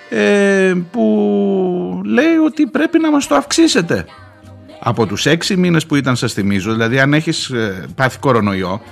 [0.08, 4.04] ε, που λέει ότι πρέπει να μας το αυξήσετε.
[4.80, 8.82] Από τους έξι μήνες που ήταν σας θυμίζω, δηλαδή αν έχεις ε, πάθει κορονοϊό,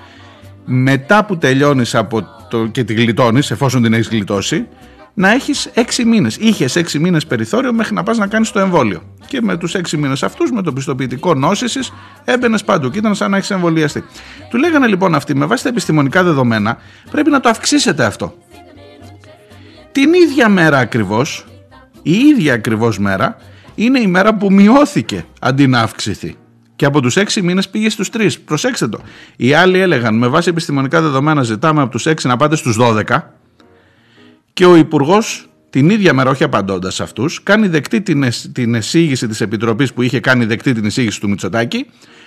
[0.65, 4.67] μετά που τελειώνεις από το, και τη γλιτώνεις εφόσον την έχεις γλιτώσει,
[5.19, 6.37] να έχεις 6 μήνες.
[6.37, 9.03] Είχες 6 μήνες περιθώριο μέχρι να πας να κάνεις το εμβόλιο.
[9.27, 11.93] Και με τους 6 μήνες αυτούς, με το πιστοποιητικό νόσησης,
[12.25, 14.05] έμπαινες παντού και ήταν σαν να έχεις εμβολιαστεί.
[14.51, 16.79] Του λέγανε λοιπόν αυτοί, με βάση τα επιστημονικά δεδομένα,
[17.11, 18.35] πρέπει να το αυξήσετε αυτό.
[19.93, 21.47] Την ίδια μέρα ακριβώς,
[22.03, 23.37] η ίδια ακριβώς μέρα,
[23.75, 26.37] είναι η μέρα που μειώθηκε αντί να αυξηθεί.
[26.77, 28.39] Και από τους 6 μήνες πήγε στους 3.
[28.45, 29.01] Προσέξτε το.
[29.37, 33.03] Οι άλλοι έλεγαν με βάση επιστημονικά δεδομένα ζητάμε από τους 6 να πάτε στους 12
[34.59, 39.27] και ο Υπουργός, την ίδια μέρα, όχι απαντώντας σε αυτούς, κάνει δεκτή την, την εισήγηση
[39.27, 41.87] της Επιτροπής που είχε κάνει δεκτή την εισήγηση του Μητσοτάκη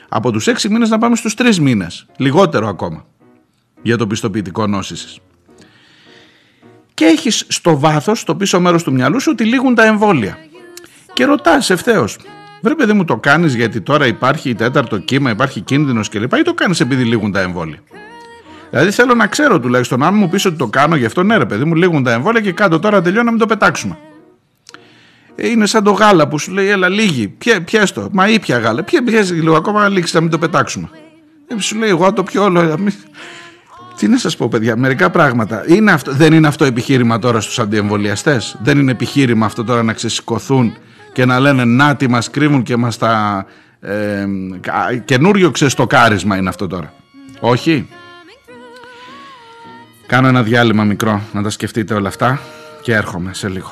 [0.10, 2.06] από τους 6 μήνες να πάμε στους 3 μήνες.
[2.18, 3.06] Λιγότερο ακόμα
[3.82, 5.20] για το πιστοποιητικό νόσησης.
[6.94, 10.38] Και έχεις στο βάθος, στο πίσω μέρος του μυαλού σου, ότι λήγουν τα εμβόλια.
[11.14, 12.18] Και ρωτάς ευθέως,
[12.62, 16.34] Βρε παιδί μου το κάνεις γιατί τώρα υπάρχει τέταρτο κύμα, υπάρχει κίνδυνος κλπ.
[16.36, 17.80] Ή το κάνεις επειδή λήγουν τα εμβόλια.
[18.72, 21.46] Δηλαδή θέλω να ξέρω τουλάχιστον αν μου πεις ότι το κάνω γι' αυτό ναι, ρε
[21.46, 23.98] παιδί μου, λίγουν τα εμβόλια και κάτω τώρα τελειώνω να μην το πετάξουμε.
[25.36, 27.28] Ε, είναι σαν το γάλα που σου λέει έλα λίγη,
[27.66, 30.90] πιες το, μα ήπια γάλα, πιες λίγο ακόμα να λήξεις να μην το πετάξουμε.
[31.48, 32.78] Ε, σου λέει εγώ το πιω όλο,
[33.98, 35.64] τι να σας πω παιδιά, μερικά πράγματα.
[35.68, 39.94] Είναι αυτό, δεν είναι αυτό επιχείρημα τώρα στους αντιεμβολιαστές; Δεν είναι επιχείρημα αυτό τώρα να
[39.94, 40.74] ξεσηκωθούν
[41.14, 43.46] και να λένε να τι μας κρύβουν και μας τα...
[43.80, 44.28] Ε,
[45.06, 46.94] καινούριο ξεστοκάρισμα είναι αυτό τώρα.
[47.40, 47.88] Όχι.
[50.12, 52.40] Κάνω ένα διάλειμμα μικρό να τα σκεφτείτε όλα αυτά
[52.82, 53.72] και έρχομαι σε λίγο.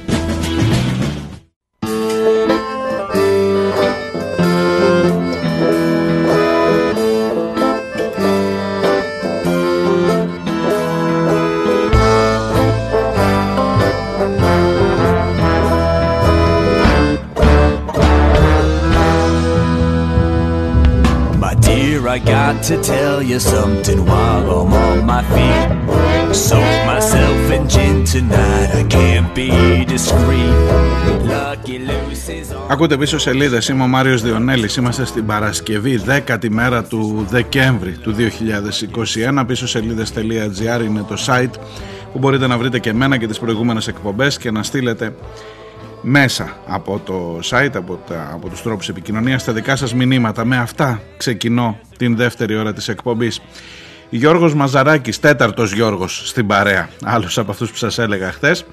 [22.61, 25.69] I got to tell you something while I'm on my feet.
[26.47, 29.49] Soak myself in gin tonight, I can't be
[29.93, 30.55] discreet.
[31.25, 32.71] Lucky Lucy's on.
[32.71, 33.67] Ακούτε πίσω σελίδες.
[33.67, 34.75] Είμαι ο Μάριος Διονέλης.
[34.75, 38.15] Είμαστε στην Παρασκευή, 10η μέρα του Δεκέμβρη του
[39.37, 39.45] 2021.
[39.47, 41.59] Πίσω σελίδε.gr είναι το site
[42.11, 45.15] που μπορείτε να βρείτε και εμένα και τις προηγούμενες εκπομπές και να στείλετε
[46.01, 50.45] μέσα από το site, από, τα, από τους τρόπους επικοινωνίας, τα δικά σας μηνύματα.
[50.45, 53.41] Με αυτά ξεκινώ την δεύτερη ώρα της εκπομπής.
[54.09, 58.65] Γιώργος Μαζαράκης, τέταρτος Γιώργος στην παρέα, άλλος από αυτούς που σας έλεγα χθες.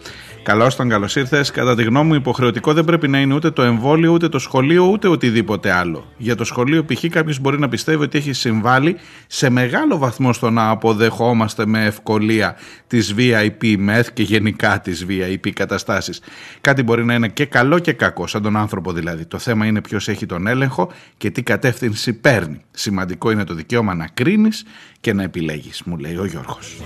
[0.49, 1.51] Καλώ ήταν, καλώς ήρθες.
[1.51, 4.85] Κατά τη γνώμη μου, υποχρεωτικό δεν πρέπει να είναι ούτε το εμβόλιο, ούτε το σχολείο,
[4.85, 6.07] ούτε οτιδήποτε άλλο.
[6.17, 10.51] Για το σχολείο, π.χ., κάποιος μπορεί να πιστεύει ότι έχει συμβάλει σε μεγάλο βαθμό στο
[10.51, 12.57] να αποδεχόμαστε με ευκολία
[12.87, 16.21] τις VIP μεθ και γενικά τις VIP καταστάσεις.
[16.61, 19.27] Κάτι μπορεί να είναι και καλό και κακό, σαν τον άνθρωπο δηλαδή.
[19.27, 22.61] Το θέμα είναι ποιος έχει τον έλεγχο και τι κατεύθυνση παίρνει.
[22.71, 24.65] Σημαντικό είναι το δικαίωμα να κρίνεις
[25.01, 26.77] και να επιλέγεις, μου λέει ο Γιώργος.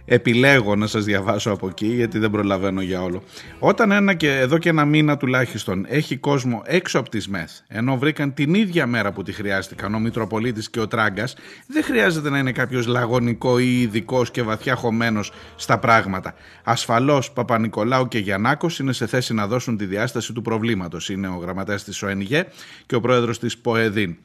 [0.06, 3.24] επιλέγω να σας διαβάσω από εκεί γιατί δεν προλαβαίνω για όλο.
[3.60, 7.98] Όταν ένα και εδώ και ένα μήνα τουλάχιστον έχει κόσμο έξω από τις ΜΕΘ ενώ
[7.98, 11.36] βρήκαν την ίδια μέρα που τη χρειάστηκαν ο Μητροπολίτης και ο Τράγκας
[11.68, 16.34] δεν χρειάζεται να είναι κάποιος λαγωνικό ή ειδικός και βαθιά χωμένος στα πράγματα.
[16.64, 21.10] Ασφαλώς Παπα-Νικολάου και Γιαννάκος είναι σε θέση να δώσουν τη διάσταση του προβλήματος.
[21.10, 22.48] Είναι ο γραμματέας της ΟΕΝΓΕ
[22.86, 24.18] και ο πρόεδρος της ΠΟΕΔΗΝ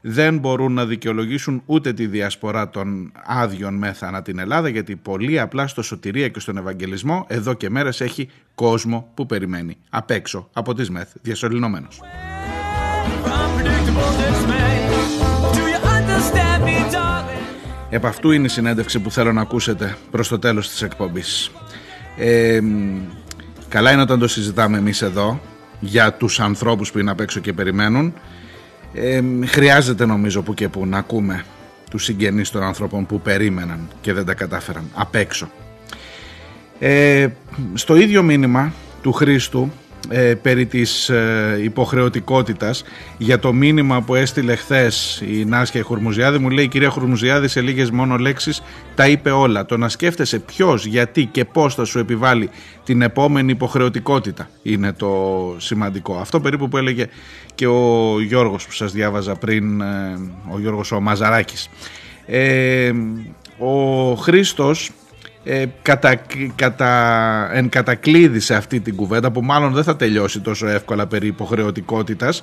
[0.00, 5.40] δεν μπορούν να δικαιολογήσουν ούτε τη διασπορά των άδειων μέθα ανά την Ελλάδα γιατί πολύ
[5.40, 10.48] απλά στο σωτηρία και στον Ευαγγελισμό εδώ και μέρες έχει κόσμο που περιμένει απ' έξω
[10.52, 12.00] από τις ΜΕΘ διασωληνωμένος.
[13.24, 14.70] Unpredictable dismay.
[15.56, 17.42] Do you understand me, darling?
[17.90, 21.50] Επ' αυτού είναι η συνέντευξη που θέλω να ακούσετε προς το τέλος της εκπομπής.
[22.16, 22.98] Ε, μ,
[23.68, 25.40] καλά είναι όταν το συζητάμε εμείς εδώ
[25.80, 28.14] για τους ανθρώπους που είναι απ' έξω και περιμένουν.
[28.94, 31.44] Ε, μ, χρειάζεται νομίζω που και που να ακούμε
[31.90, 35.50] τους συγγενείς των ανθρώπων που περίμεναν και δεν τα κατάφεραν απ' έξω.
[36.78, 37.28] Ε,
[37.74, 38.72] στο ίδιο μήνυμα
[39.02, 39.72] του Χρήστου
[40.08, 42.84] ε, περί της ε, υποχρεωτικότητας
[43.18, 46.38] για το μήνυμα που έστειλε χθες η Νάσια Χουρμουζιάδη.
[46.38, 48.62] Μου λέει η κυρία Χουρμουζιάδη σε λίγες μόνο λέξεις
[48.94, 49.66] τα είπε όλα.
[49.66, 52.50] Το να σκέφτεσαι ποιος, γιατί και πώς θα σου επιβάλλει
[52.84, 56.16] την επόμενη υποχρεωτικότητα είναι το σημαντικό.
[56.16, 57.06] Αυτό περίπου που έλεγε
[57.54, 60.18] και ο Γιώργος που σας διάβαζα πριν ε,
[60.52, 61.68] ο Γιώργος ο Μαζαράκης.
[62.26, 62.92] Ε,
[63.58, 64.90] ο Χρήστος
[65.44, 66.22] ε, κατα,
[66.54, 71.26] κατα, εν κατακλείδη σε αυτή την κουβέντα που μάλλον δεν θα τελειώσει τόσο εύκολα περί
[71.26, 72.42] υποχρεωτικότητας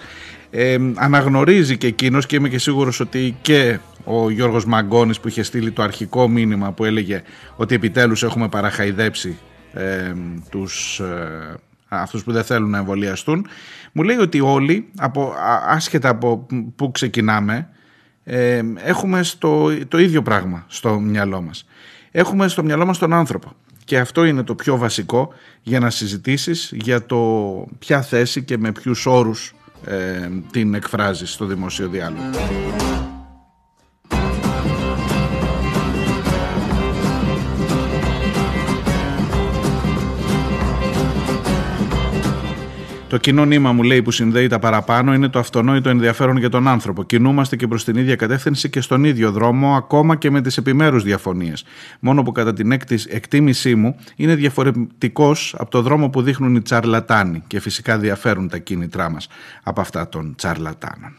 [0.49, 5.43] ε, αναγνωρίζει και εκείνος και είμαι και σίγουρος ότι και ο Γιώργος Μαγκόνης που είχε
[5.43, 7.21] στείλει το αρχικό μήνυμα που έλεγε
[7.55, 9.37] ότι επιτέλους έχουμε παραχαϊδέψει
[9.73, 10.13] ε,
[10.49, 11.55] τους, ε,
[11.87, 13.47] αυτούς που δεν θέλουν να εμβολιαστούν
[13.91, 17.69] μου λέει ότι όλοι από, α- άσχετα από που ξεκινάμε
[18.23, 21.65] ε, έχουμε στο, το ίδιο πράγμα στο μυαλό μας.
[22.11, 23.51] Έχουμε στο μυαλό μας τον άνθρωπο.
[23.83, 27.21] Και αυτό είναι το πιο βασικό για να συζητήσεις για το
[27.79, 29.53] ποια θέση και με ποιους όρους
[29.85, 33.06] ε, την εκφράζεις στο δημοσίο διάλογο.
[43.17, 46.49] Το Το κοινό νήμα μου λέει που συνδέει τα παραπάνω είναι το αυτονόητο ενδιαφέρον για
[46.49, 47.03] τον άνθρωπο.
[47.03, 51.03] Κινούμαστε και προς την ίδια κατεύθυνση και στον ίδιο δρόμο, ακόμα και με τις επιμέρους
[51.03, 51.63] διαφωνίες.
[51.99, 52.71] Μόνο που κατά την
[53.09, 58.57] εκτίμησή μου είναι διαφορετικός από το δρόμο που δείχνουν οι τσαρλατάνοι και φυσικά διαφέρουν τα
[58.57, 59.27] κίνητρά μας
[59.63, 61.15] από αυτά των τσαρλατάνων.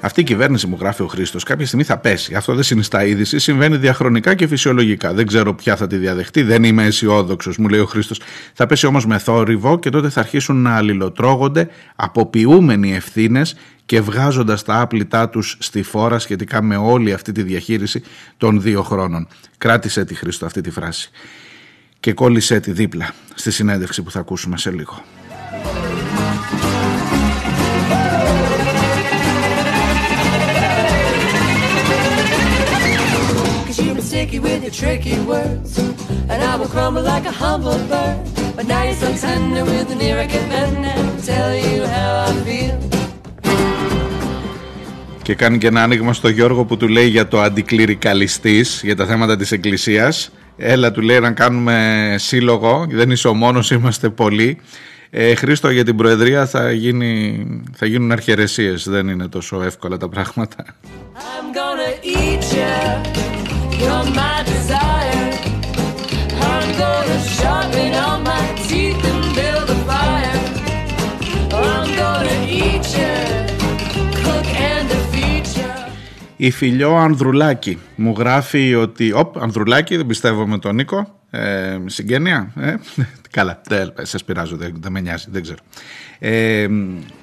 [0.00, 2.34] Αυτή η κυβέρνηση μου γράφει ο Χρήστος κάποια στιγμή θα πέσει.
[2.34, 3.38] Αυτό δεν συνιστά είδηση.
[3.38, 5.12] Συμβαίνει διαχρονικά και φυσιολογικά.
[5.12, 6.42] Δεν ξέρω ποια θα τη διαδεχτεί.
[6.42, 8.20] Δεν είμαι αισιόδοξος, μου λέει ο Χρήστος.
[8.52, 14.62] Θα πέσει όμως με θόρυβο και τότε θα αρχίσουν να αλληλοτρώγονται αποποιούμενοι ευθύνες και βγάζοντας
[14.62, 18.02] τα άπλητά τους στη φόρα σχετικά με όλη αυτή τη διαχείριση
[18.36, 19.28] των δύο χρόνων.
[19.58, 21.10] Κράτησε τη Χρήστο αυτή τη φράση
[22.00, 25.04] και κόλλησε τη δίπλα στη συνέντευξη που θα ακούσουμε σε λίγο.
[34.20, 35.70] Sticky with your tricky words.
[36.32, 38.18] And I will crumble like a humble bird.
[38.56, 42.10] But now you're so tender with an ear I can bend and tell you how
[42.26, 42.78] I feel.
[45.22, 49.06] Και κάνει και ένα άνοιγμα στο Γιώργο που του λέει για το αντικληρικαλιστής, για τα
[49.06, 50.32] θέματα της Εκκλησίας.
[50.56, 54.58] Έλα του λέει να κάνουμε σύλλογο, δεν είσαι ο μόνος, είμαστε πολλοί.
[55.10, 57.46] Ε, Χρήστο για την Προεδρία θα, γίνει,
[57.76, 60.56] θα γίνουν αρχαιρεσίες, δεν είναι τόσο εύκολα τα πράγματα.
[61.14, 63.29] I'm gonna eat you.
[63.82, 65.26] You're my desire.
[66.48, 70.38] I'm gonna sharpen all my teeth and build a fire.
[71.64, 73.14] I'm gonna eat you,
[74.24, 75.72] cook and defeat you.
[76.36, 79.12] Η φιλιό Ανδρουλάκη μου γράφει ότι.
[79.12, 81.14] Οπ, Ανδρουλάκη, δεν πιστεύω με τον Νίκο.
[81.30, 82.74] Ε, συγγένεια, ε,
[83.36, 85.58] καλά, δεν σας πειράζω, δεν, δεν με νοιάζει, δεν ξέρω.
[86.22, 86.68] Ε,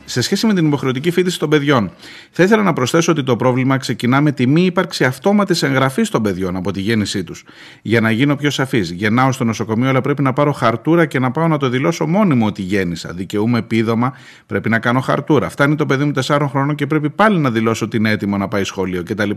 [0.09, 1.91] σε σχέση με την υποχρεωτική φίτηση των παιδιών,
[2.31, 6.21] θα ήθελα να προσθέσω ότι το πρόβλημα ξεκινά με τη μη ύπαρξη αυτόματης εγγραφής των
[6.21, 7.43] παιδιών από τη γέννησή τους.
[7.81, 11.31] Για να γίνω πιο σαφής, γεννάω στο νοσοκομείο, αλλά πρέπει να πάρω χαρτούρα και να
[11.31, 13.13] πάω να το δηλώσω μόνιμο ότι γέννησα.
[13.13, 14.13] Δικαιούμαι επίδομα,
[14.45, 15.49] πρέπει να κάνω χαρτούρα.
[15.49, 18.47] Φτάνει το παιδί μου 4 χρόνων και πρέπει πάλι να δηλώσω ότι είναι έτοιμο να
[18.47, 19.29] πάει σχολείο κτλ.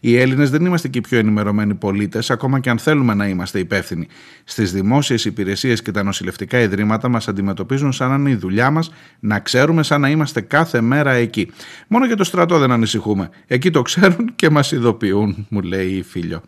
[0.00, 3.58] Οι Έλληνες δεν είμαστε και οι πιο ενημερωμένοι πολίτες, ακόμα και αν θέλουμε να είμαστε
[3.58, 4.06] υπεύθυνοι.
[4.44, 8.90] Στις δημόσιες υπηρεσίες και τα νοσηλευτικά ιδρύματα μας αντιμετωπίζουν σαν να είναι η δουλειά μας
[9.20, 11.50] να ξέρουμε σαν να είμαστε κάθε μέρα εκεί.
[11.88, 13.28] Μόνο για το στρατό δεν ανησυχούμε.
[13.46, 16.42] Εκεί το ξέρουν και μας ειδοποιούν, μου λέει η φίλιο.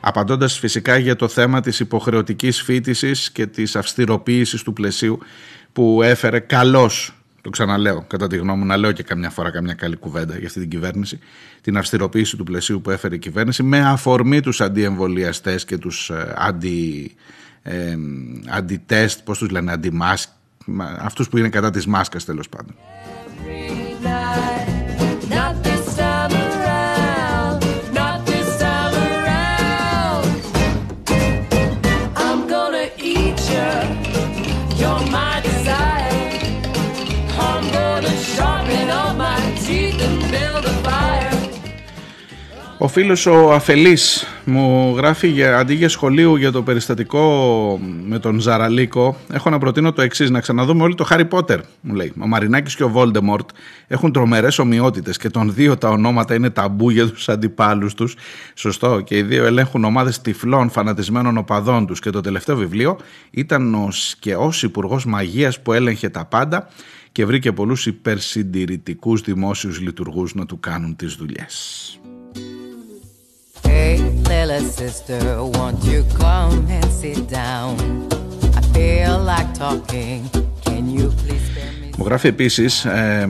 [0.00, 5.18] Απαντώντας φυσικά για το θέμα της υποχρεωτικής φίτησης και της αυστηροποίησης του πλαισίου
[5.72, 9.74] που έφερε καλός το ξαναλέω, κατά τη γνώμη μου, να λέω και καμιά φορά καμιά
[9.74, 11.18] καλή κουβέντα για αυτή την κυβέρνηση.
[11.60, 16.34] Την αυστηροποίηση του πλαισίου που έφερε η κυβέρνηση με αφορμή τους αντιεμβολιαστές και τους ε,
[16.36, 17.14] αντι,
[17.62, 17.96] ε,
[18.48, 20.28] αντιτέστ, πώς τους λένε, αντιμάσκ,
[21.00, 22.74] αυτούς που είναι κατά της μάσκας τέλος πάντων.
[42.78, 48.40] Ο φίλος ο Αφελής μου γράφει για, αντί για σχολίου για το περιστατικό με τον
[48.40, 52.12] Ζαραλίκο έχω να προτείνω το εξής να ξαναδούμε όλοι το Χάρι Πότερ μου λέει.
[52.20, 53.48] Ο Μαρινάκης και ο Βόλντεμορτ
[53.86, 58.16] έχουν τρομερές ομοιότητες και των δύο τα ονόματα είναι ταμπού για τους αντιπάλους τους.
[58.54, 62.98] Σωστό και οι δύο ελέγχουν ομάδες τυφλών φανατισμένων οπαδών τους και το τελευταίο βιβλίο
[63.30, 66.68] ήταν ο και ως υπουργός Μαγείας που έλεγχε τα πάντα
[67.12, 72.00] και βρήκε πολλούς υπερσυντηρητικούς δημόσιους λειτουργούς να του κάνουν τις δουλειές.
[73.65, 73.97] Hey,
[74.29, 75.21] little sister,
[75.55, 77.73] won't you come and sit down?
[78.59, 80.19] I feel like talking.
[80.65, 81.89] Can you please spare me?
[81.97, 83.29] Μου γράφει επίσης ε,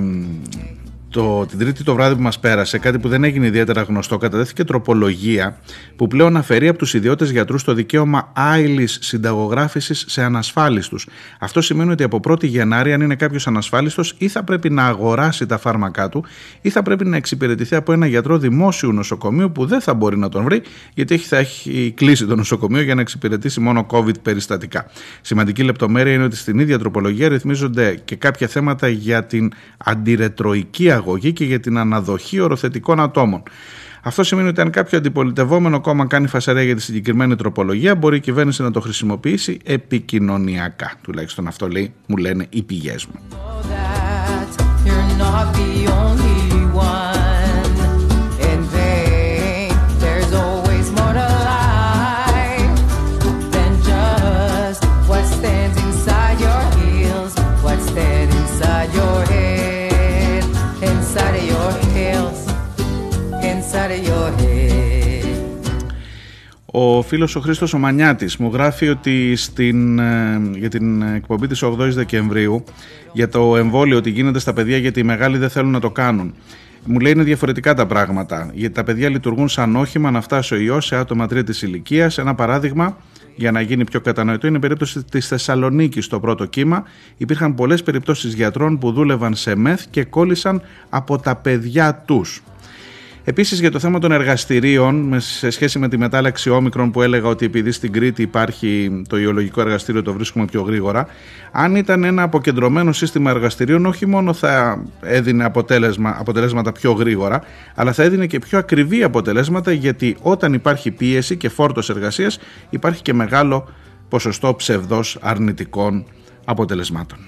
[1.16, 4.64] το, την Τρίτη το βράδυ που μας πέρασε, κάτι που δεν έγινε ιδιαίτερα γνωστό, καταδέθηκε
[4.64, 5.58] τροπολογία
[5.96, 11.08] που πλέον αφαιρεί από τους ιδιώτες γιατρούς το δικαίωμα άειλης συνταγογράφησης σε ανασφάλιστους.
[11.38, 15.46] Αυτό σημαίνει ότι από 1η Γενάρη, αν είναι κάποιος ανασφάλιστος, ή θα πρέπει να αγοράσει
[15.46, 16.24] τα φάρμακά του,
[16.60, 20.28] ή θα πρέπει να εξυπηρετηθεί από ένα γιατρό δημόσιου νοσοκομείου που δεν θα μπορεί να
[20.28, 20.62] τον βρει,
[20.94, 24.86] γιατί θα έχει κλείσει το νοσοκομείο για να εξυπηρετήσει μόνο COVID περιστατικά.
[25.20, 31.04] Σημαντική λεπτομέρεια είναι ότι στην ίδια τροπολογία ρυθμίζονται και κάποια θέματα για την αντιρετροϊκή αγορά
[31.14, 33.42] και για την αναδοχή οροθετικών ατόμων.
[34.02, 38.20] Αυτό σημαίνει ότι αν κάποιο αντιπολιτευόμενο κόμμα κάνει φασαρία για τη συγκεκριμένη τροπολογία, μπορεί η
[38.20, 40.92] κυβέρνηση να το χρησιμοποιήσει επικοινωνιακά.
[41.02, 43.20] Τουλάχιστον αυτό λέει, μου λένε οι πηγές μου.
[66.78, 71.62] Ο φίλος ο Χρήστος ο Μανιάτης μου γράφει ότι στην, ε, για την εκπομπή της
[71.62, 72.64] 8ης Δεκεμβρίου
[73.12, 76.34] για το εμβόλιο ότι γίνεται στα παιδιά γιατί οι μεγάλοι δεν θέλουν να το κάνουν.
[76.84, 78.50] Μου λέει είναι διαφορετικά τα πράγματα.
[78.54, 82.18] Γιατί τα παιδιά λειτουργούν σαν όχημα να φτάσει ο ιός σε άτομα τρίτης ηλικίας.
[82.18, 82.96] Ένα παράδειγμα
[83.34, 86.84] για να γίνει πιο κατανοητό είναι η περίπτωση της Θεσσαλονίκης στο πρώτο κύμα.
[87.16, 92.42] Υπήρχαν πολλές περιπτώσεις γιατρών που δούλευαν σε μεθ και κόλλησαν από τα παιδιά τους.
[93.28, 97.44] Επίσης για το θέμα των εργαστηρίων, σε σχέση με τη μετάλλαξη όμικρον που έλεγα ότι
[97.44, 101.06] επειδή στην Κρήτη υπάρχει το ιολογικό εργαστήριο, το βρίσκουμε πιο γρήγορα.
[101.52, 107.42] Αν ήταν ένα αποκεντρωμένο σύστημα εργαστηρίων, όχι μόνο θα έδινε αποτέλεσμα, αποτελέσματα πιο γρήγορα,
[107.74, 112.38] αλλά θα έδινε και πιο ακριβή αποτελέσματα, γιατί όταν υπάρχει πίεση και φόρτος εργασίας,
[112.70, 113.68] υπάρχει και μεγάλο
[114.08, 116.04] ποσοστό ψευδός αρνητικών
[116.44, 117.18] αποτελεσμάτων.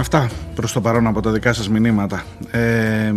[0.00, 2.24] Αυτά προς το παρόν από τα δικά σας μηνύματα.
[2.50, 3.14] Ε,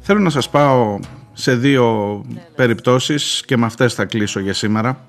[0.00, 0.98] θέλω να σας πάω
[1.32, 2.20] σε δύο
[2.54, 5.04] περιπτώσεις και με αυτές θα κλείσω για σήμερα.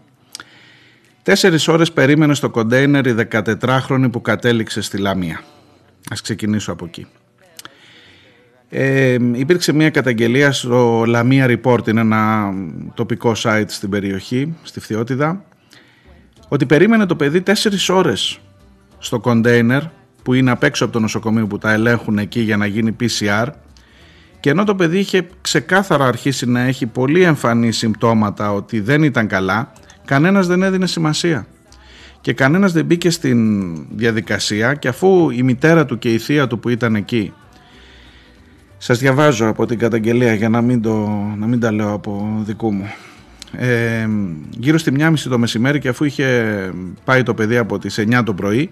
[1.24, 5.41] Τέσσερις ώρες περίμενε στο κοντέινερ η 14χρονη που κατέληξε στη Λαμία.
[6.12, 7.08] Ας ξεκινήσω από εκεί.
[8.70, 12.54] Ε, υπήρξε μια καταγγελία στο Λαμία Report, είναι ένα
[12.93, 15.43] τοπικό site στην περιοχή, στη Φθιώτιδα,
[16.47, 18.39] ότι περίμενε το παιδί τέσσερις ώρες
[18.97, 19.82] στο κοντέινερ
[20.24, 23.47] που είναι απ' έξω από το νοσοκομείο που τα ελέγχουν εκεί για να γίνει PCR
[24.39, 29.28] και ενώ το παιδί είχε ξεκάθαρα αρχίσει να έχει πολύ εμφανή συμπτώματα ότι δεν ήταν
[29.28, 29.72] καλά,
[30.05, 31.47] κανένας δεν έδινε σημασία.
[32.22, 36.59] Και κανένας δεν μπήκε στην διαδικασία και αφού η μητέρα του και η θεία του
[36.59, 37.34] που ήταν εκεί
[38.84, 41.07] σας διαβάζω από την καταγγελία για να μην, το,
[41.38, 42.91] να μην τα λέω από δικού μου.
[43.57, 44.07] Ε,
[44.49, 46.49] γύρω στη 1.30 το μεσημέρι και αφού είχε
[47.03, 48.69] πάει το παιδί από τις 9 το πρωί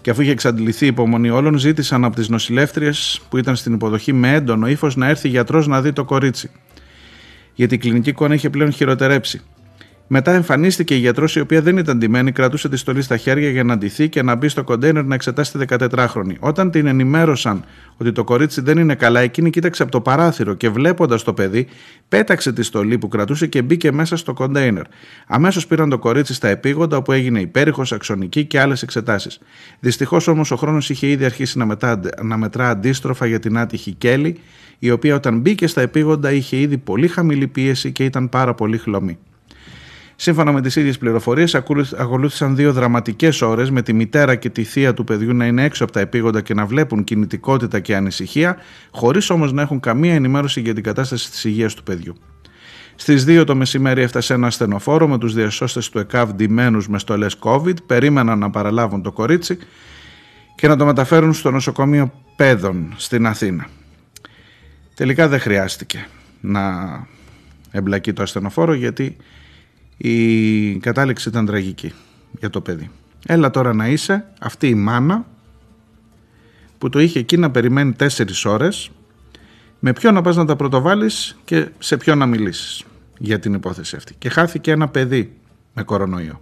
[0.00, 4.12] και αφού είχε εξαντληθεί η υπομονή όλων, ζήτησαν από τις νοσηλεύτριες που ήταν στην υποδοχή
[4.12, 6.50] με έντονο ύφος να έρθει γιατρός να δει το κορίτσι.
[7.54, 9.40] Γιατί η κλινική εικόνα είχε πλέον χειροτερέψει.
[10.10, 13.64] Μετά εμφανίστηκε η γιατρός, η οποία δεν ήταν ντυμένη, κρατούσε τη στολή στα χέρια για
[13.64, 16.34] να ντυθεί και να μπει στο κοντέινερ να εξετάσει τη 14χρονη.
[16.38, 17.64] Όταν την ενημέρωσαν
[17.96, 21.66] ότι το κορίτσι δεν είναι καλά, εκείνη κοίταξε από το παράθυρο και βλέποντας το παιδί,
[22.08, 24.84] πέταξε τη στολή που κρατούσε και μπήκε μέσα στο κοντέινερ.
[25.26, 29.38] Αμέσως πήραν το κορίτσι στα επίγοντα, όπου έγινε υπέρηχος, αξονική και άλλες εξετάσεις.
[29.80, 33.92] Δυστυχώς όμως ο χρόνος είχε ήδη αρχίσει να, μετά, να μετρά αντίστροφα για την άτυχη
[33.92, 34.40] Κέλλη,
[34.78, 38.78] η οποία όταν μπήκε στα επίγοντα είχε ήδη πολύ χαμηλή πίεση και ήταν πάρα πολύ
[38.78, 39.18] χλωμή.
[40.20, 41.54] Σύμφωνα με τις ίδιες πληροφορίες,
[41.96, 45.84] ακολούθησαν δύο δραματικές ώρες με τη μητέρα και τη θεία του παιδιού να είναι έξω
[45.84, 48.56] από τα επίγοντα και να βλέπουν κινητικότητα και ανησυχία,
[48.90, 52.14] χωρίς όμως να έχουν καμία ενημέρωση για την κατάσταση της υγείας του παιδιού.
[52.94, 57.36] Στις 2 το μεσημέρι έφτασε ένα ασθενοφόρο με τους διασώστες του ΕΚΑΒ ντυμένους με στολές
[57.40, 59.58] COVID, περίμεναν να παραλάβουν το κορίτσι
[60.54, 63.66] και να το μεταφέρουν στο νοσοκομείο Πέδων στην Αθήνα.
[64.94, 66.06] Τελικά δεν χρειάστηκε
[66.40, 66.60] να
[67.70, 69.16] εμπλακεί το ασθενοφόρο γιατί
[69.98, 71.92] η κατάληξη ήταν τραγική
[72.38, 72.90] για το παιδί.
[73.26, 75.26] Έλα τώρα να είσαι αυτή η μάνα
[76.78, 78.90] που το είχε εκεί να περιμένει τέσσερις ώρες
[79.78, 82.84] με ποιον να πας να τα πρωτοβάλεις και σε ποιον να μιλήσεις
[83.18, 84.14] για την υπόθεση αυτή.
[84.18, 85.32] Και χάθηκε ένα παιδί
[85.74, 86.40] με κορονοϊό.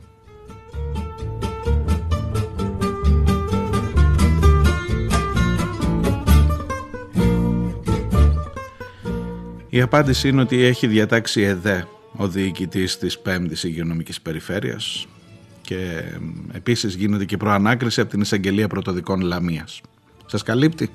[9.69, 11.87] Η απάντηση είναι ότι έχει διατάξει ΕΔΕ
[12.17, 15.07] ο διοικητής της 5ης Υγειονομικής Περιφέρειας
[15.63, 16.03] και
[16.53, 19.81] επίσης γίνεται και προανάκριση από την εισαγγελία πρωτοδικών Λαμίας.
[20.27, 20.91] Σας καλύπτει;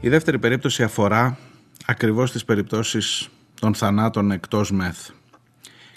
[0.00, 1.38] Η δεύτερη περίπτωση αφορά
[1.86, 3.28] ακριβώς τις περιπτώσεις
[3.60, 5.08] των θανάτων εκτός μεθ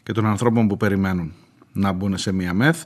[0.04, 1.34] και των ανθρώπων που περιμένουν
[1.72, 2.84] να μπουν σε μία μεθ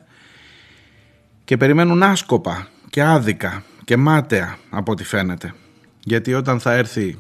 [1.44, 5.54] και περιμένουν άσκοπα και άδικα και μάταια από ό,τι φαίνεται.
[6.00, 7.20] Γιατί όταν θα έρθει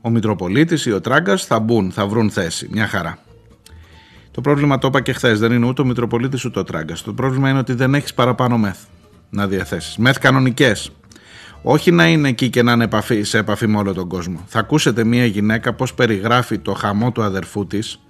[0.00, 3.18] ο Μητροπολίτης ή ο Τράγκας θα μπουν, θα βρουν θέση, μια χαρά.
[4.30, 7.02] Το πρόβλημα το είπα και χθες, δεν είναι ούτε ο Μητροπολίτης ούτε ο Τράγκας.
[7.02, 8.78] Το πρόβλημα είναι ότι δεν έχεις παραπάνω μεθ
[9.30, 9.96] να διαθέσεις.
[9.96, 10.92] Μεθ κανονικές
[11.62, 14.44] όχι να είναι εκεί και να είναι επαφή, σε επαφή με όλο τον κόσμο.
[14.46, 18.00] Θα ακούσετε μια γυναίκα πώς περιγράφει το χαμό του αδερφού της.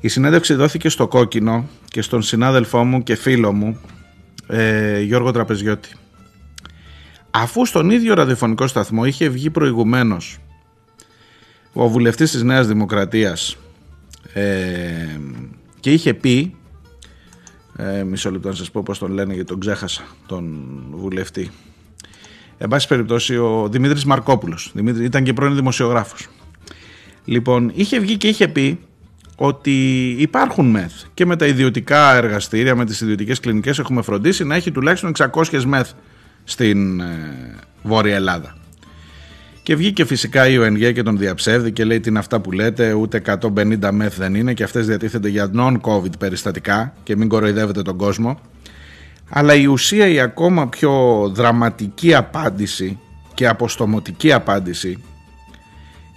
[0.00, 3.80] Η συνέντευξη δόθηκε στο Κόκκινο και στον συνάδελφό μου και φίλο μου
[4.46, 5.90] ε, Γιώργο Τραπεζιώτη.
[7.30, 10.38] Αφού στον ίδιο ραδιοφωνικό σταθμό είχε βγει προηγουμένως
[11.72, 13.56] ο βουλευτής της Νέας Δημοκρατίας
[14.32, 15.18] ε,
[15.80, 16.54] και είχε πει
[17.76, 21.50] ε, μισό λεπτό να σας πω πώς τον λένε γιατί τον ξέχασα τον βουλευτή
[22.62, 26.28] Εν πάση περιπτώσει, ο Δημήτρης Μαρκόπουλος ήταν και πρώην δημοσιογράφος.
[27.24, 28.78] Λοιπόν, είχε βγει και είχε πει
[29.36, 34.54] ότι υπάρχουν μεθ και με τα ιδιωτικά εργαστήρια, με τις ιδιωτικές κλινικές έχουμε φροντίσει να
[34.54, 35.90] έχει τουλάχιστον 600 μεθ
[36.44, 38.56] στην ε, Βόρεια Ελλάδα.
[39.62, 42.92] Και βγήκε φυσικά η ΟΕΝΓΕ και τον διαψεύδει και λέει τι είναι αυτά που λέτε,
[42.92, 47.96] ούτε 150 μεθ δεν είναι και αυτές διατίθενται για non-COVID περιστατικά και μην κοροϊδεύετε τον
[47.96, 48.40] κόσμο.
[49.30, 52.98] Αλλά η ουσία η ακόμα πιο δραματική απάντηση
[53.34, 55.02] και αποστομωτική απάντηση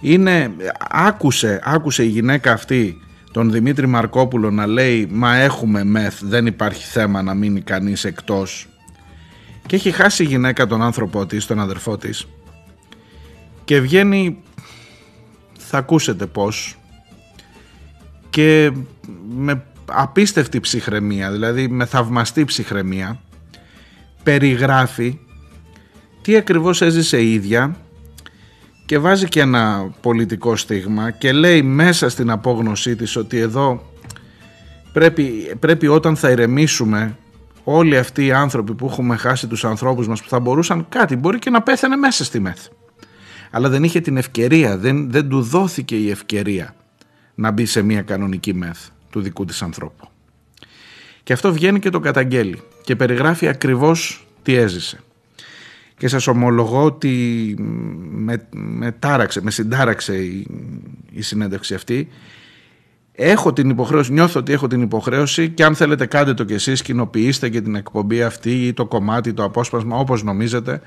[0.00, 0.50] είναι,
[0.90, 2.98] άκουσε, άκουσε η γυναίκα αυτή
[3.32, 8.68] τον Δημήτρη Μαρκόπουλο να λέει «Μα έχουμε μεθ, δεν υπάρχει θέμα να μείνει κανείς εκτός»
[9.66, 12.26] και έχει χάσει η γυναίκα τον άνθρωπό της, τον αδερφό της.
[13.64, 14.42] Και βγαίνει,
[15.58, 16.76] θα ακούσετε πώς,
[18.30, 18.72] και
[19.28, 23.20] με απίστευτη ψυχραιμία, δηλαδή με θαυμαστή ψυχραιμία,
[24.22, 25.18] περιγράφει
[26.22, 27.76] τι ακριβώς έζησε η ίδια
[28.86, 33.92] και βάζει και ένα πολιτικό στίγμα και λέει μέσα στην απόγνωσή της ότι εδώ
[34.92, 37.16] πρέπει, πρέπει όταν θα ηρεμήσουμε
[37.64, 41.38] όλοι αυτοί οι άνθρωποι που έχουμε χάσει τους ανθρώπους μας που θα μπορούσαν κάτι, μπορεί
[41.38, 42.58] και να πέθανε μέσα στη ΜΕΘ.
[43.50, 46.74] Αλλά δεν είχε την ευκαιρία, δεν, δεν του δόθηκε η ευκαιρία
[47.34, 48.78] να μπει σε μια κανονική ΜΕΘ
[49.14, 50.08] του δικού της ανθρώπου.
[51.22, 55.00] Και αυτό βγαίνει και το καταγγέλει και περιγράφει ακριβώς τι έζησε.
[55.96, 57.54] Και σας ομολογώ ότι
[58.10, 60.46] με, με, τάραξε, με συντάραξε η,
[61.10, 62.08] η συνέντευξη αυτή.
[63.12, 66.82] Έχω την υποχρέωση, νιώθω ότι έχω την υποχρέωση και αν θέλετε κάντε το κι εσείς,
[66.82, 70.80] κοινοποιήστε και την εκπομπή αυτή ή το κομμάτι, το απόσπασμα όπως νομίζετε.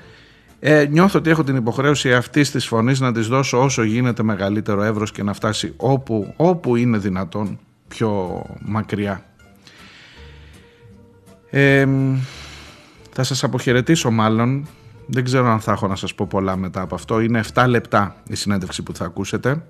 [0.60, 4.82] Ε, νιώθω ότι έχω την υποχρέωση αυτής της φωνής να της δώσω όσο γίνεται μεγαλύτερο
[4.82, 7.58] εύρος και να φτάσει όπου, όπου είναι δυνατόν
[7.88, 9.22] πιο μακριά.
[11.50, 11.86] Ε,
[13.12, 14.68] θα σας αποχαιρετήσω μάλλον.
[15.06, 17.20] Δεν ξέρω αν θα έχω να σας πω πολλά μετά από αυτό.
[17.20, 19.62] Είναι 7 λεπτά η συνέντευξη που θα ακούσετε.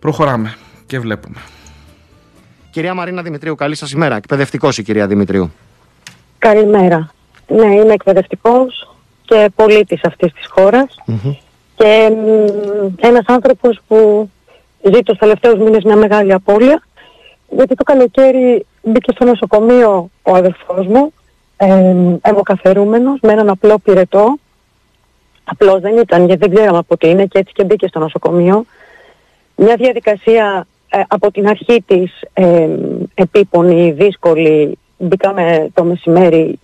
[0.00, 0.54] Προχωράμε
[0.86, 1.36] και βλέπουμε.
[2.70, 4.16] Κυρία Μαρίνα Δημητρίου, καλή σας ημέρα.
[4.16, 5.52] Εκπαιδευτικός η κυρία Δημητρίου.
[6.38, 7.10] Καλημέρα.
[7.46, 8.94] Ναι, είμαι εκπαιδευτικός
[9.24, 10.94] και πολίτης αυτής της χώρας
[11.76, 14.30] και μ, ένας άνθρωπος που
[14.92, 16.82] ζει τους τελευταίους μήνες μια μεγάλη απώλεια
[17.48, 21.12] γιατί το καλοκαίρι μπήκε στο νοσοκομείο ο αδερφός μου,
[21.56, 24.36] ε, αιμοκαθερούμενος, με έναν απλό πυρετό.
[25.44, 28.64] Απλός δεν ήταν, γιατί δεν ξέραμε από τι είναι και έτσι και μπήκε στο νοσοκομείο.
[29.56, 32.68] Μια διαδικασία ε, από την αρχή της ε,
[33.14, 34.78] επίπονη, δύσκολη.
[34.98, 36.58] Μπήκαμε το μεσημέρι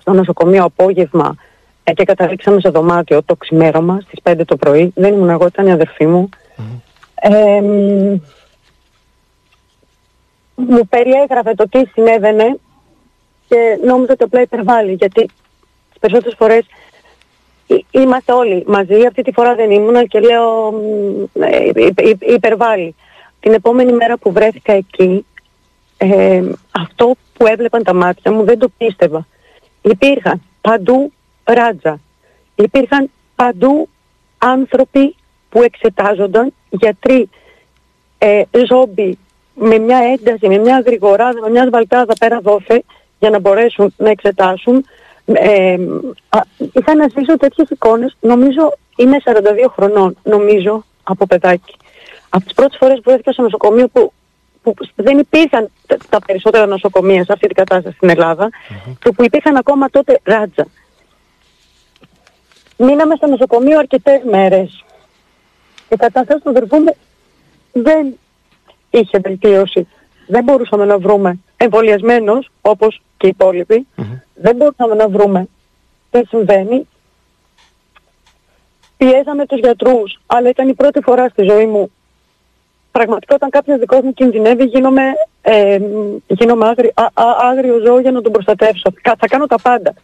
[0.00, 1.36] στο νοσοκομείο απόγευμα
[1.84, 4.92] ε, και καταλήξαμε σε δωμάτιο το ξημέρωμα στις 5 το πρωί.
[4.94, 6.28] Δεν ήμουν εγώ, ήταν η αδερφή μου.
[7.14, 7.60] Ε,
[10.54, 12.58] μου περιέγραφε το τι συνέβαινε
[13.48, 15.24] και νόμιζα ότι απλά υπερβάλλει γιατί
[15.90, 16.66] τις περισσότερες φορές
[17.66, 22.22] εί- είμαστε όλοι μαζί, αυτή τη φορά δεν ήμουν και λέω μ, ε, υ- υ-
[22.30, 22.94] υπερβάλλει.
[23.40, 25.26] Την επόμενη μέρα που βρέθηκα εκεί
[25.96, 29.26] ε, αυτό που έβλεπαν τα μάτια μου δεν το πίστευα.
[29.82, 31.12] Υπήρχαν παντού
[31.44, 32.00] ράτζα.
[32.54, 33.88] Υπήρχαν παντού
[34.38, 35.14] άνθρωποι
[35.48, 37.28] που εξετάζονταν, γιατροί,
[38.18, 39.18] ε, ζόμπι,
[39.54, 42.82] με μια ένταση, με μια γρηγοράδα, με μια σβαλτάδα πέρα δόθε
[43.18, 44.84] για να μπορέσουν να εξετάσουν.
[45.26, 45.76] Ε,
[46.28, 46.40] α,
[46.72, 51.76] είχα να ζήσω τέτοιες εικόνες, νομίζω είμαι 42 χρονών, νομίζω, από παιδάκι.
[52.28, 54.12] Από τις πρώτες φορές που βρέθηκα στο νοσοκομείο που,
[54.62, 58.48] που δεν υπήρχαν τα- τα περισσότερα νοσοκομεία σε αυτή την κατάσταση στην Ελλάδα
[58.98, 60.66] και που υπήρχαν ακόμα τότε ράτζα.
[62.76, 64.84] Μείναμε στο νοσοκομείο αρκετές μέρες.
[65.88, 66.96] Η κατάσταση του αδερφού μου
[67.72, 68.18] δεν
[68.98, 69.86] είχε βελτίωση.
[70.26, 73.86] Δεν μπορούσαμε να βρούμε εμβολιασμένος, όπως και οι υπόλοιποι.
[74.34, 75.46] Δεν μπορούσαμε να βρούμε
[76.10, 76.86] τι συμβαίνει.
[78.96, 81.90] Πιέζαμε τους γιατρούς, αλλά ήταν η πρώτη φορά στη ζωή μου.
[82.92, 85.02] Πραγματικά όταν κάποιος δικός μου κινδυνεύει γίνομαι,
[85.42, 85.78] ε,
[86.26, 88.92] γίνομαι άγρι, α, α, άγριο ζώο για να τον προστατεύσω.
[89.02, 89.94] Κα- Θα κάνω τα πάντα.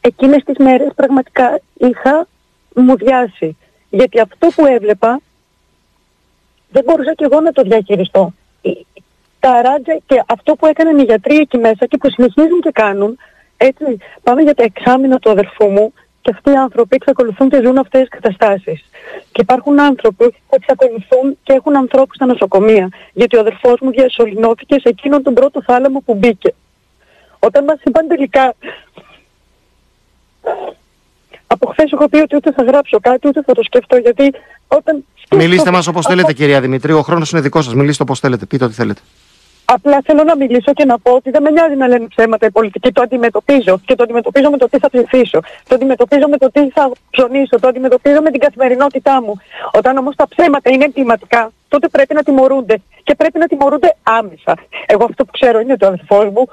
[0.00, 2.26] Εκείνες τις μέρες πραγματικά είχα
[2.74, 3.56] μου διάσει.
[3.90, 5.20] Γιατί αυτό που έβλεπα
[6.68, 8.32] δεν μπορούσα και εγώ να το διαχειριστώ.
[8.62, 8.86] Η-
[9.40, 13.18] Τα ράτζα και αυτό που έκαναν οι γιατροί εκεί μέσα και που συνεχίζουν και κάνουν,
[13.56, 13.84] έτσι,
[14.22, 18.00] πάμε για τα εξάμεινα του αδερφού μου και αυτοί οι άνθρωποι εξακολουθούν και ζουν αυτές
[18.00, 18.84] τις καταστάσεις.
[19.32, 24.74] Και υπάρχουν άνθρωποι που εξακολουθούν και έχουν ανθρώπους στα νοσοκομεία, γιατί ο αδερφός μου διασωληνώθηκε
[24.74, 26.54] σε εκείνον τον πρώτο θάλαμο που μπήκε.
[27.38, 28.54] Όταν μας είπαν τελικά
[31.46, 34.32] από χθες έχω πει ότι ούτε θα γράψω κάτι, ούτε θα το σκεφτώ, γιατί
[34.68, 35.04] όταν
[35.34, 36.98] Μιλήστε μας όπως θέλετε, κυρία Δημητρίου.
[36.98, 37.74] Ο χρόνος είναι δικός σας.
[37.74, 38.46] Μιλήστε όπως θέλετε.
[38.46, 39.00] Πείτε ό,τι θέλετε.
[39.64, 42.50] Απλά θέλω να μιλήσω και να πω ότι δεν με νοιάζει να λένε ψέματα οι
[42.50, 42.92] πολιτικοί.
[42.92, 43.80] Το αντιμετωπίζω.
[43.84, 45.40] Και το αντιμετωπίζω με το τι θα ψηφίσω.
[45.68, 47.58] Το αντιμετωπίζω με το τι θα ψωνίσω.
[47.60, 49.34] Το αντιμετωπίζω με την καθημερινότητά μου.
[49.72, 52.82] Όταν όμως τα ψέματα είναι εγκληματικά, τότε πρέπει να τιμωρούνται.
[53.02, 54.54] Και πρέπει να τιμωρούνται άμεσα.
[54.86, 56.48] Εγώ αυτό που ξέρω είναι το αδελφό μου.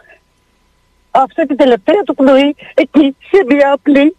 [1.12, 4.16] Αυτή την τελευταία του πνοή εκεί σε μια απλή,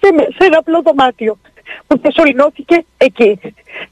[0.00, 0.08] σε,
[0.38, 1.38] σε ένα απλό δωμάτιο
[1.86, 3.40] που θεσολυνώθηκε εκεί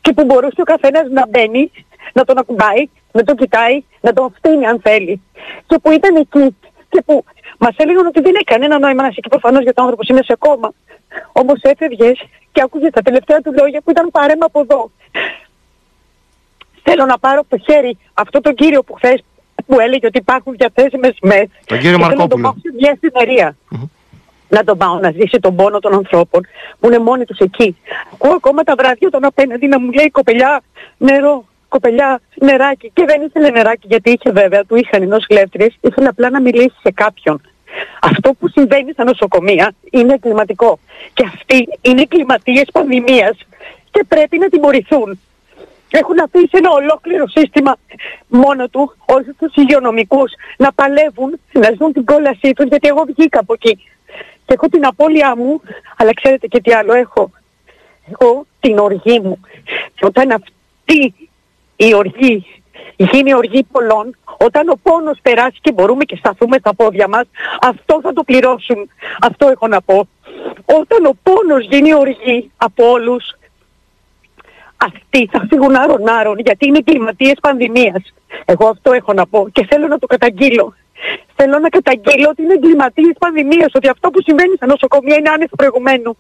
[0.01, 1.71] και που μπορούσε ο καθένας να μπαίνει,
[2.13, 5.23] να τον ακουμπάει, να τον κοιτάει, να τον φτύνει αν θέλει
[5.67, 6.57] και που ήταν εκεί
[6.89, 7.25] και που
[7.59, 10.23] μας έλεγαν ότι δεν έχει κανένα νόημα να είσαι εκεί προφανώς γιατί ο άνθρωπος είναι
[10.23, 10.73] σε κόμμα.
[11.33, 14.91] Όμως έφευγες και άκουγες τα τελευταία του λόγια που ήταν παρέμα από εδώ.
[16.83, 19.25] Θέλω να πάρω από το χέρι αυτό τον κύριο που χθες
[19.67, 21.49] που έλεγε ότι υπάρχουν διαθέσιμες μεθ.
[21.65, 22.43] Τον κύριο Και θέλω να τον Μαρκόπουλο.
[22.43, 23.57] πάω σε μια εφημερία.
[24.49, 26.47] Να τον πάω να ζήσει τον πόνο των ανθρώπων
[26.81, 27.77] που είναι μόνοι τους εκεί.
[28.13, 30.63] Ακούω ακόμα τα βράδια τον απέναντι να μου λέει κοπελιά
[30.97, 32.91] νερό, κοπελιά νεράκι.
[32.95, 36.77] Και δεν ήθελε νεράκι γιατί είχε βέβαια, του είχαν οι νοσηλεύτριες, ήθελε απλά να μιλήσει
[36.83, 37.41] σε κάποιον.
[38.01, 40.79] Αυτό που συμβαίνει στα νοσοκομεία είναι κλιματικό.
[41.13, 43.37] Και αυτοί είναι κλιματίες πανδημίας
[43.91, 45.21] και πρέπει να τιμωρηθούν.
[45.91, 47.77] Έχουν αφήσει ένα ολόκληρο σύστημα
[48.29, 53.39] μόνο του, όχι τους υγειονομικούς, να παλεύουν, να ζουν την κόλασή τους, γιατί εγώ βγήκα
[53.41, 53.79] από εκεί.
[54.47, 55.61] Και έχω την απώλειά μου,
[55.97, 57.31] αλλά ξέρετε και τι άλλο έχω.
[58.13, 59.41] Έχω την οργή μου.
[59.95, 61.15] Και όταν αυτή
[61.77, 62.47] η οργή
[62.97, 67.25] γίνει οργή πολλών, όταν ο πόνος περάσει και μπορούμε και σταθούμε στα πόδια μας,
[67.61, 68.91] αυτό θα το πληρώσουν.
[69.21, 70.09] Αυτό έχω να πω.
[70.65, 73.37] Όταν ο πόνος γίνει οργή από όλους,
[74.77, 78.15] αυτοί θα φύγουν άρον-άρον γιατί είναι κλιματίες πανδημίας.
[78.45, 80.75] Εγώ αυτό έχω να πω και θέλω να το καταγγείλω.
[81.37, 85.51] Θέλω να καταγγείλω ότι είναι εγκληματίες πανδημίας, ότι αυτό που συμβαίνει στα νοσοκομεία είναι άνευ
[85.57, 86.17] προηγουμένου.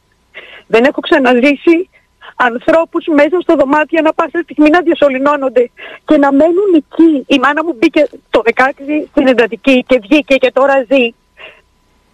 [0.66, 1.88] Δεν έχω ξαναζήσει
[2.36, 5.70] ανθρώπους μέσα στο δωμάτιο να πάσα στιγμή να διασωληνώνονται
[6.04, 7.24] και να μένουν εκεί.
[7.26, 8.62] Η μάνα μου μπήκε το 16
[9.10, 11.08] στην εντατική και βγήκε και τώρα ζει.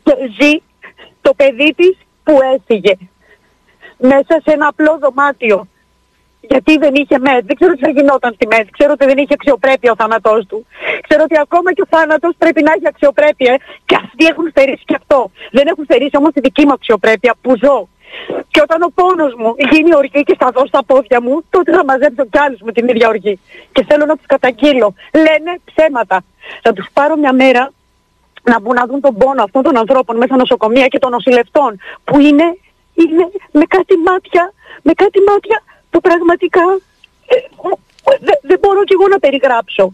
[0.03, 0.53] Και ζει
[1.23, 2.95] το παιδί της που έφυγε
[3.99, 5.69] μέσα σε ένα απλό δωμάτιο.
[6.41, 7.45] Γιατί δεν είχε ΜΕΔ.
[7.45, 8.67] Δεν ξέρω τι θα γινόταν στη ΜΕΔ.
[8.71, 10.67] Ξέρω ότι δεν είχε αξιοπρέπεια ο θάνατός του.
[11.07, 13.59] Ξέρω ότι ακόμα και ο θάνατος πρέπει να έχει αξιοπρέπεια.
[13.85, 15.31] Και αυτοί έχουν στερήσει και αυτό.
[15.51, 17.89] Δεν έχουν στερήσει όμως τη δική μου αξιοπρέπεια που ζω.
[18.51, 21.85] Και όταν ο πόνος μου γίνει οργή και θα δω στα πόδια μου, τότε θα
[21.85, 23.39] μαζέψω κι άλλους με την ίδια οργή.
[23.73, 24.95] Και θέλω να τους καταγγείλω.
[25.13, 26.25] Λένε ψέματα.
[26.63, 27.73] Θα τους πάρω μια μέρα
[28.43, 31.81] να μπουν να δουν τον πόνο αυτών των ανθρώπων μέσα στα νοσοκομεία και των νοσηλευτών
[32.05, 32.47] που είναι,
[32.95, 36.63] είναι με κάτι μάτια, με κάτι μάτια που πραγματικά
[37.27, 39.93] ε, ε, δεν δεν μπορώ κι εγώ να περιγράψω.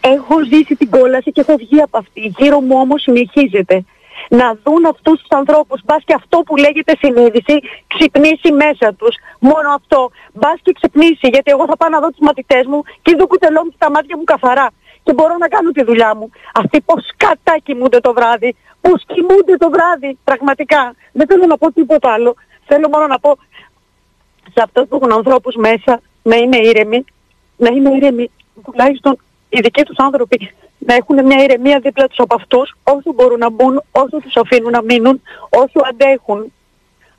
[0.00, 2.34] Έχω ζήσει την κόλαση και έχω βγει από αυτή.
[2.38, 3.84] Γύρω μου όμως συνεχίζεται.
[4.28, 9.14] Να δουν αυτούς τους ανθρώπους, μπας και αυτό που λέγεται συνείδηση, ξυπνήσει μέσα τους.
[9.38, 10.10] Μόνο αυτό.
[10.32, 13.60] Μπας και ξυπνήσει, γιατί εγώ θα πάω να δω τους μαθητές μου και το κουτελό
[13.64, 14.68] μου και τα μάτια μου καθαρά.
[15.02, 16.30] Και μπορώ να κάνω τη δουλειά μου.
[16.54, 20.94] Αυτοί πως κατά κοιμούνται το βράδυ, πως κοιμούνται το βράδυ, πραγματικά.
[21.12, 22.34] Δεν θέλω να πω τίποτα άλλο.
[22.66, 23.38] Θέλω μόνο να πω
[24.54, 27.04] σε αυτούς που έχουν ανθρώπους μέσα να είναι ήρεμοι,
[27.56, 28.30] να είναι ήρεμοι
[28.64, 33.38] τουλάχιστον οι δικοί τους άνθρωποι να έχουν μια ηρεμία δίπλα τους από αυτούς όσο μπορούν
[33.38, 36.52] να μπουν, όσο τους αφήνουν να μείνουν, όσο αντέχουν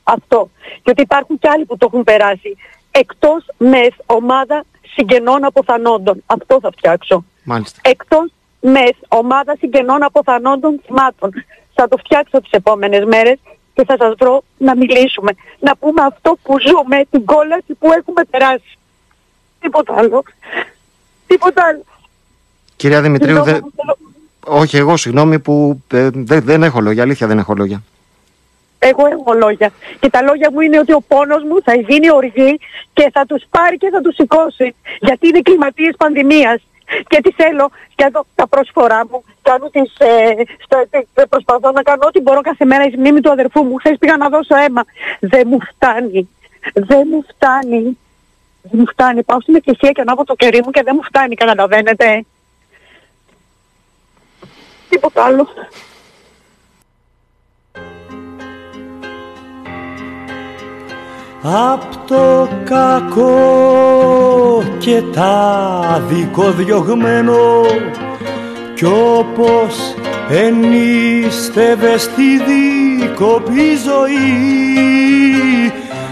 [0.03, 0.49] αυτό.
[0.83, 2.57] Γιατί υπάρχουν και άλλοι που το έχουν περάσει.
[2.91, 4.63] Εκτός μεθ ομάδα
[4.93, 6.23] συγγενών αποθανόντων.
[6.25, 7.23] Αυτό θα φτιάξω.
[7.43, 7.79] Μάλιστα.
[7.83, 11.31] Εκτός μεθ ομάδα συγγενών αποθανόντων θυμάτων.
[11.73, 13.39] Θα το φτιάξω τις επόμενες μέρες
[13.73, 15.31] και θα σας βρω να μιλήσουμε.
[15.59, 18.77] Να πούμε αυτό που ζούμε, την κόλαση που έχουμε περάσει.
[19.59, 20.23] Τίποτα άλλο.
[21.27, 21.83] Τίποτα άλλο.
[22.75, 23.97] Κυρία Δημητρίου, Συγγνώμη, δεν- θέλω-
[24.45, 27.03] όχι εγώ συγγνώμη που ε, δεν- δεν έχω λόγια.
[27.03, 27.83] Αλήθεια δεν έχω λόγια.
[28.79, 29.71] Εγώ έχω λόγια.
[29.99, 32.59] Και τα λόγια μου είναι ότι ο πόνος μου θα γίνει οργή
[32.93, 34.75] και θα τους πάρει και θα τους σηκώσει.
[34.99, 36.61] Γιατί είναι κλιματίες πανδημίας.
[37.07, 40.33] Και τι θέλω, και εδώ τα προσφορά μου, κάνω τις, ε,
[40.63, 43.75] στο, ε, προσπαθώ να κάνω ό,τι μπορώ κάθε μέρα η μνήμη του αδερφού μου.
[43.75, 44.83] Χθες πήγα να δώσω αίμα.
[45.19, 46.29] Δεν μου φτάνει.
[46.73, 47.97] Δεν μου φτάνει.
[48.61, 49.23] Δεν μου φτάνει.
[49.23, 52.25] Πάω στην εκκλησία και ανάβω το κερί μου και δεν μου φτάνει, καταλαβαίνετε.
[54.89, 55.47] Τίποτα άλλο.
[61.43, 66.01] Απ' το κακό και τα
[66.57, 67.61] διωγμένο
[68.73, 69.95] κι όπως
[70.29, 74.51] ενίστευε στη δίκοπη ζωή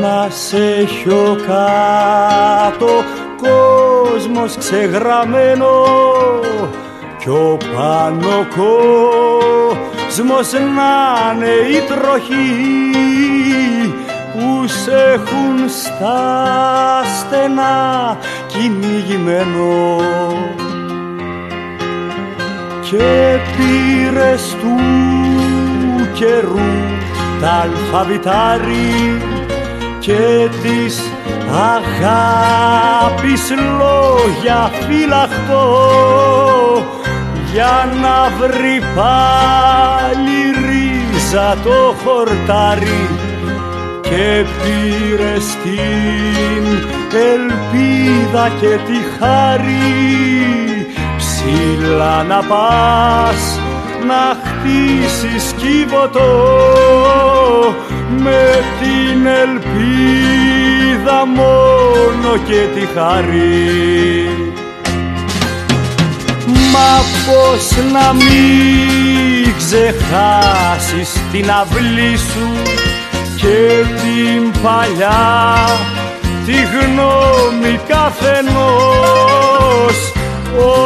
[0.00, 2.88] Να σε έχω κάτω
[3.42, 5.84] κόσμος ξεγραμμένο
[7.22, 10.62] κι ο πάνω κόσμος να
[11.32, 12.60] είναι η τροχή
[14.32, 20.00] που σε έχουν στα στενά κυνηγημένο.
[22.90, 24.76] Και πήρες του
[26.12, 26.72] καιρού
[27.40, 29.22] τα αλφαβητάρι
[29.98, 31.02] και της
[31.50, 36.61] αγάπης λόγια φυλαχτό
[37.52, 43.08] για να βρει πάλι ρίζα το χορτάρι
[44.00, 46.64] και πήρε την
[47.32, 50.86] ελπίδα και τη χάρη.
[51.16, 53.60] Ψηλά να πας
[54.06, 56.30] να χτίσεις κύβωτο
[58.18, 64.41] με την ελπίδα μόνο και τη χαρή
[66.72, 66.92] Μα
[67.26, 72.48] πως να μην ξεχάσεις την αυλή σου
[73.36, 75.66] και την παλιά
[76.46, 79.96] τη γνώμη καθενός.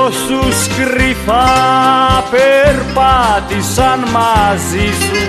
[0.04, 1.48] Όσους κρυφά
[2.30, 5.20] περπάτησαν μαζί σου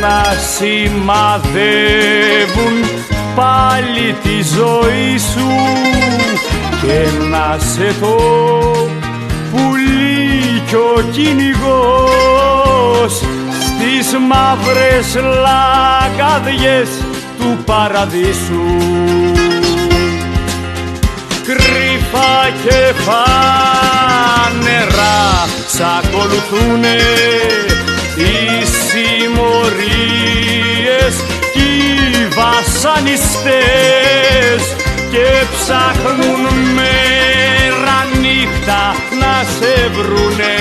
[0.00, 0.22] να
[0.56, 2.76] σημαδεύουν
[3.34, 5.50] πάλι τη ζωή σου
[6.82, 6.98] και
[7.30, 8.95] να σε το πουλί
[10.66, 11.62] κι ο κυνηγός
[13.60, 16.88] στις μαύρες λαγκαδιές
[17.38, 18.64] του παραδείσου.
[21.46, 24.28] Κρυφά και φανερά
[25.68, 26.96] σ' ακολουθούνε
[28.16, 30.04] οι συμμορίες
[31.52, 33.46] κι οι βασανιστές
[35.10, 36.42] και ψάχνουν
[36.74, 38.95] μέρα νύχτα
[39.36, 40.56] να σε βρουνε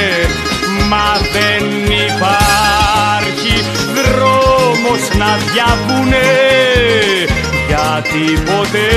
[0.89, 1.63] μα δεν
[2.07, 3.55] υπάρχει
[3.95, 6.29] δρόμος να διαβούνε.
[7.67, 8.89] Γιατί ποτέ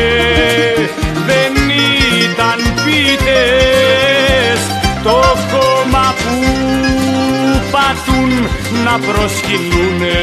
[1.27, 1.53] δεν
[2.31, 4.61] ήταν πίτες
[5.03, 5.21] το
[5.53, 6.35] κόμμα που
[7.71, 8.49] πατούν
[8.85, 10.19] να προσκυνούνε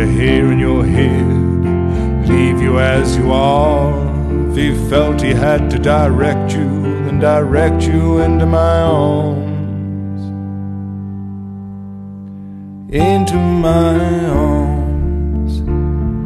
[0.00, 4.08] touch a hair in your head, leave you as you are.
[4.50, 9.50] If he felt he had to direct you, then direct you into my arms.
[12.92, 15.60] Into my arms,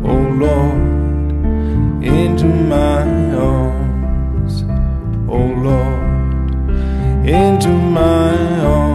[0.04, 3.02] oh Lord, into my
[3.34, 4.62] arms.
[5.28, 6.70] Oh Lord,
[7.28, 8.93] into my arms,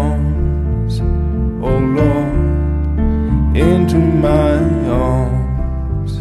[3.60, 4.58] into my
[4.88, 6.14] arms.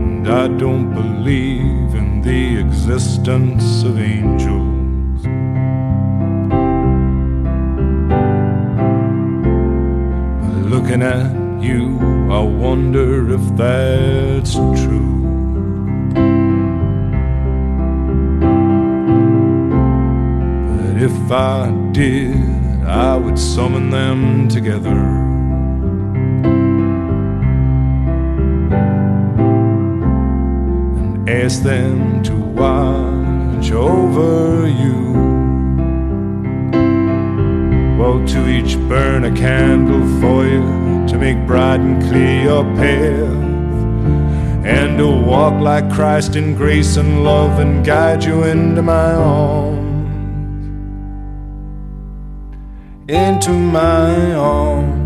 [0.00, 5.22] And I don't believe in the existence of angels.
[10.42, 11.32] But looking at
[11.62, 11.98] you,
[12.30, 15.25] I wonder if that's true.
[21.06, 22.34] If I did,
[22.84, 24.98] I would summon them together.
[30.98, 35.02] and Ask them to watch over you.
[37.98, 43.46] Well, to each burn a candle for you to make bright and clear your path
[44.74, 49.75] and to walk like Christ in grace and love and guide you into my arms.
[53.08, 55.05] Into my arms,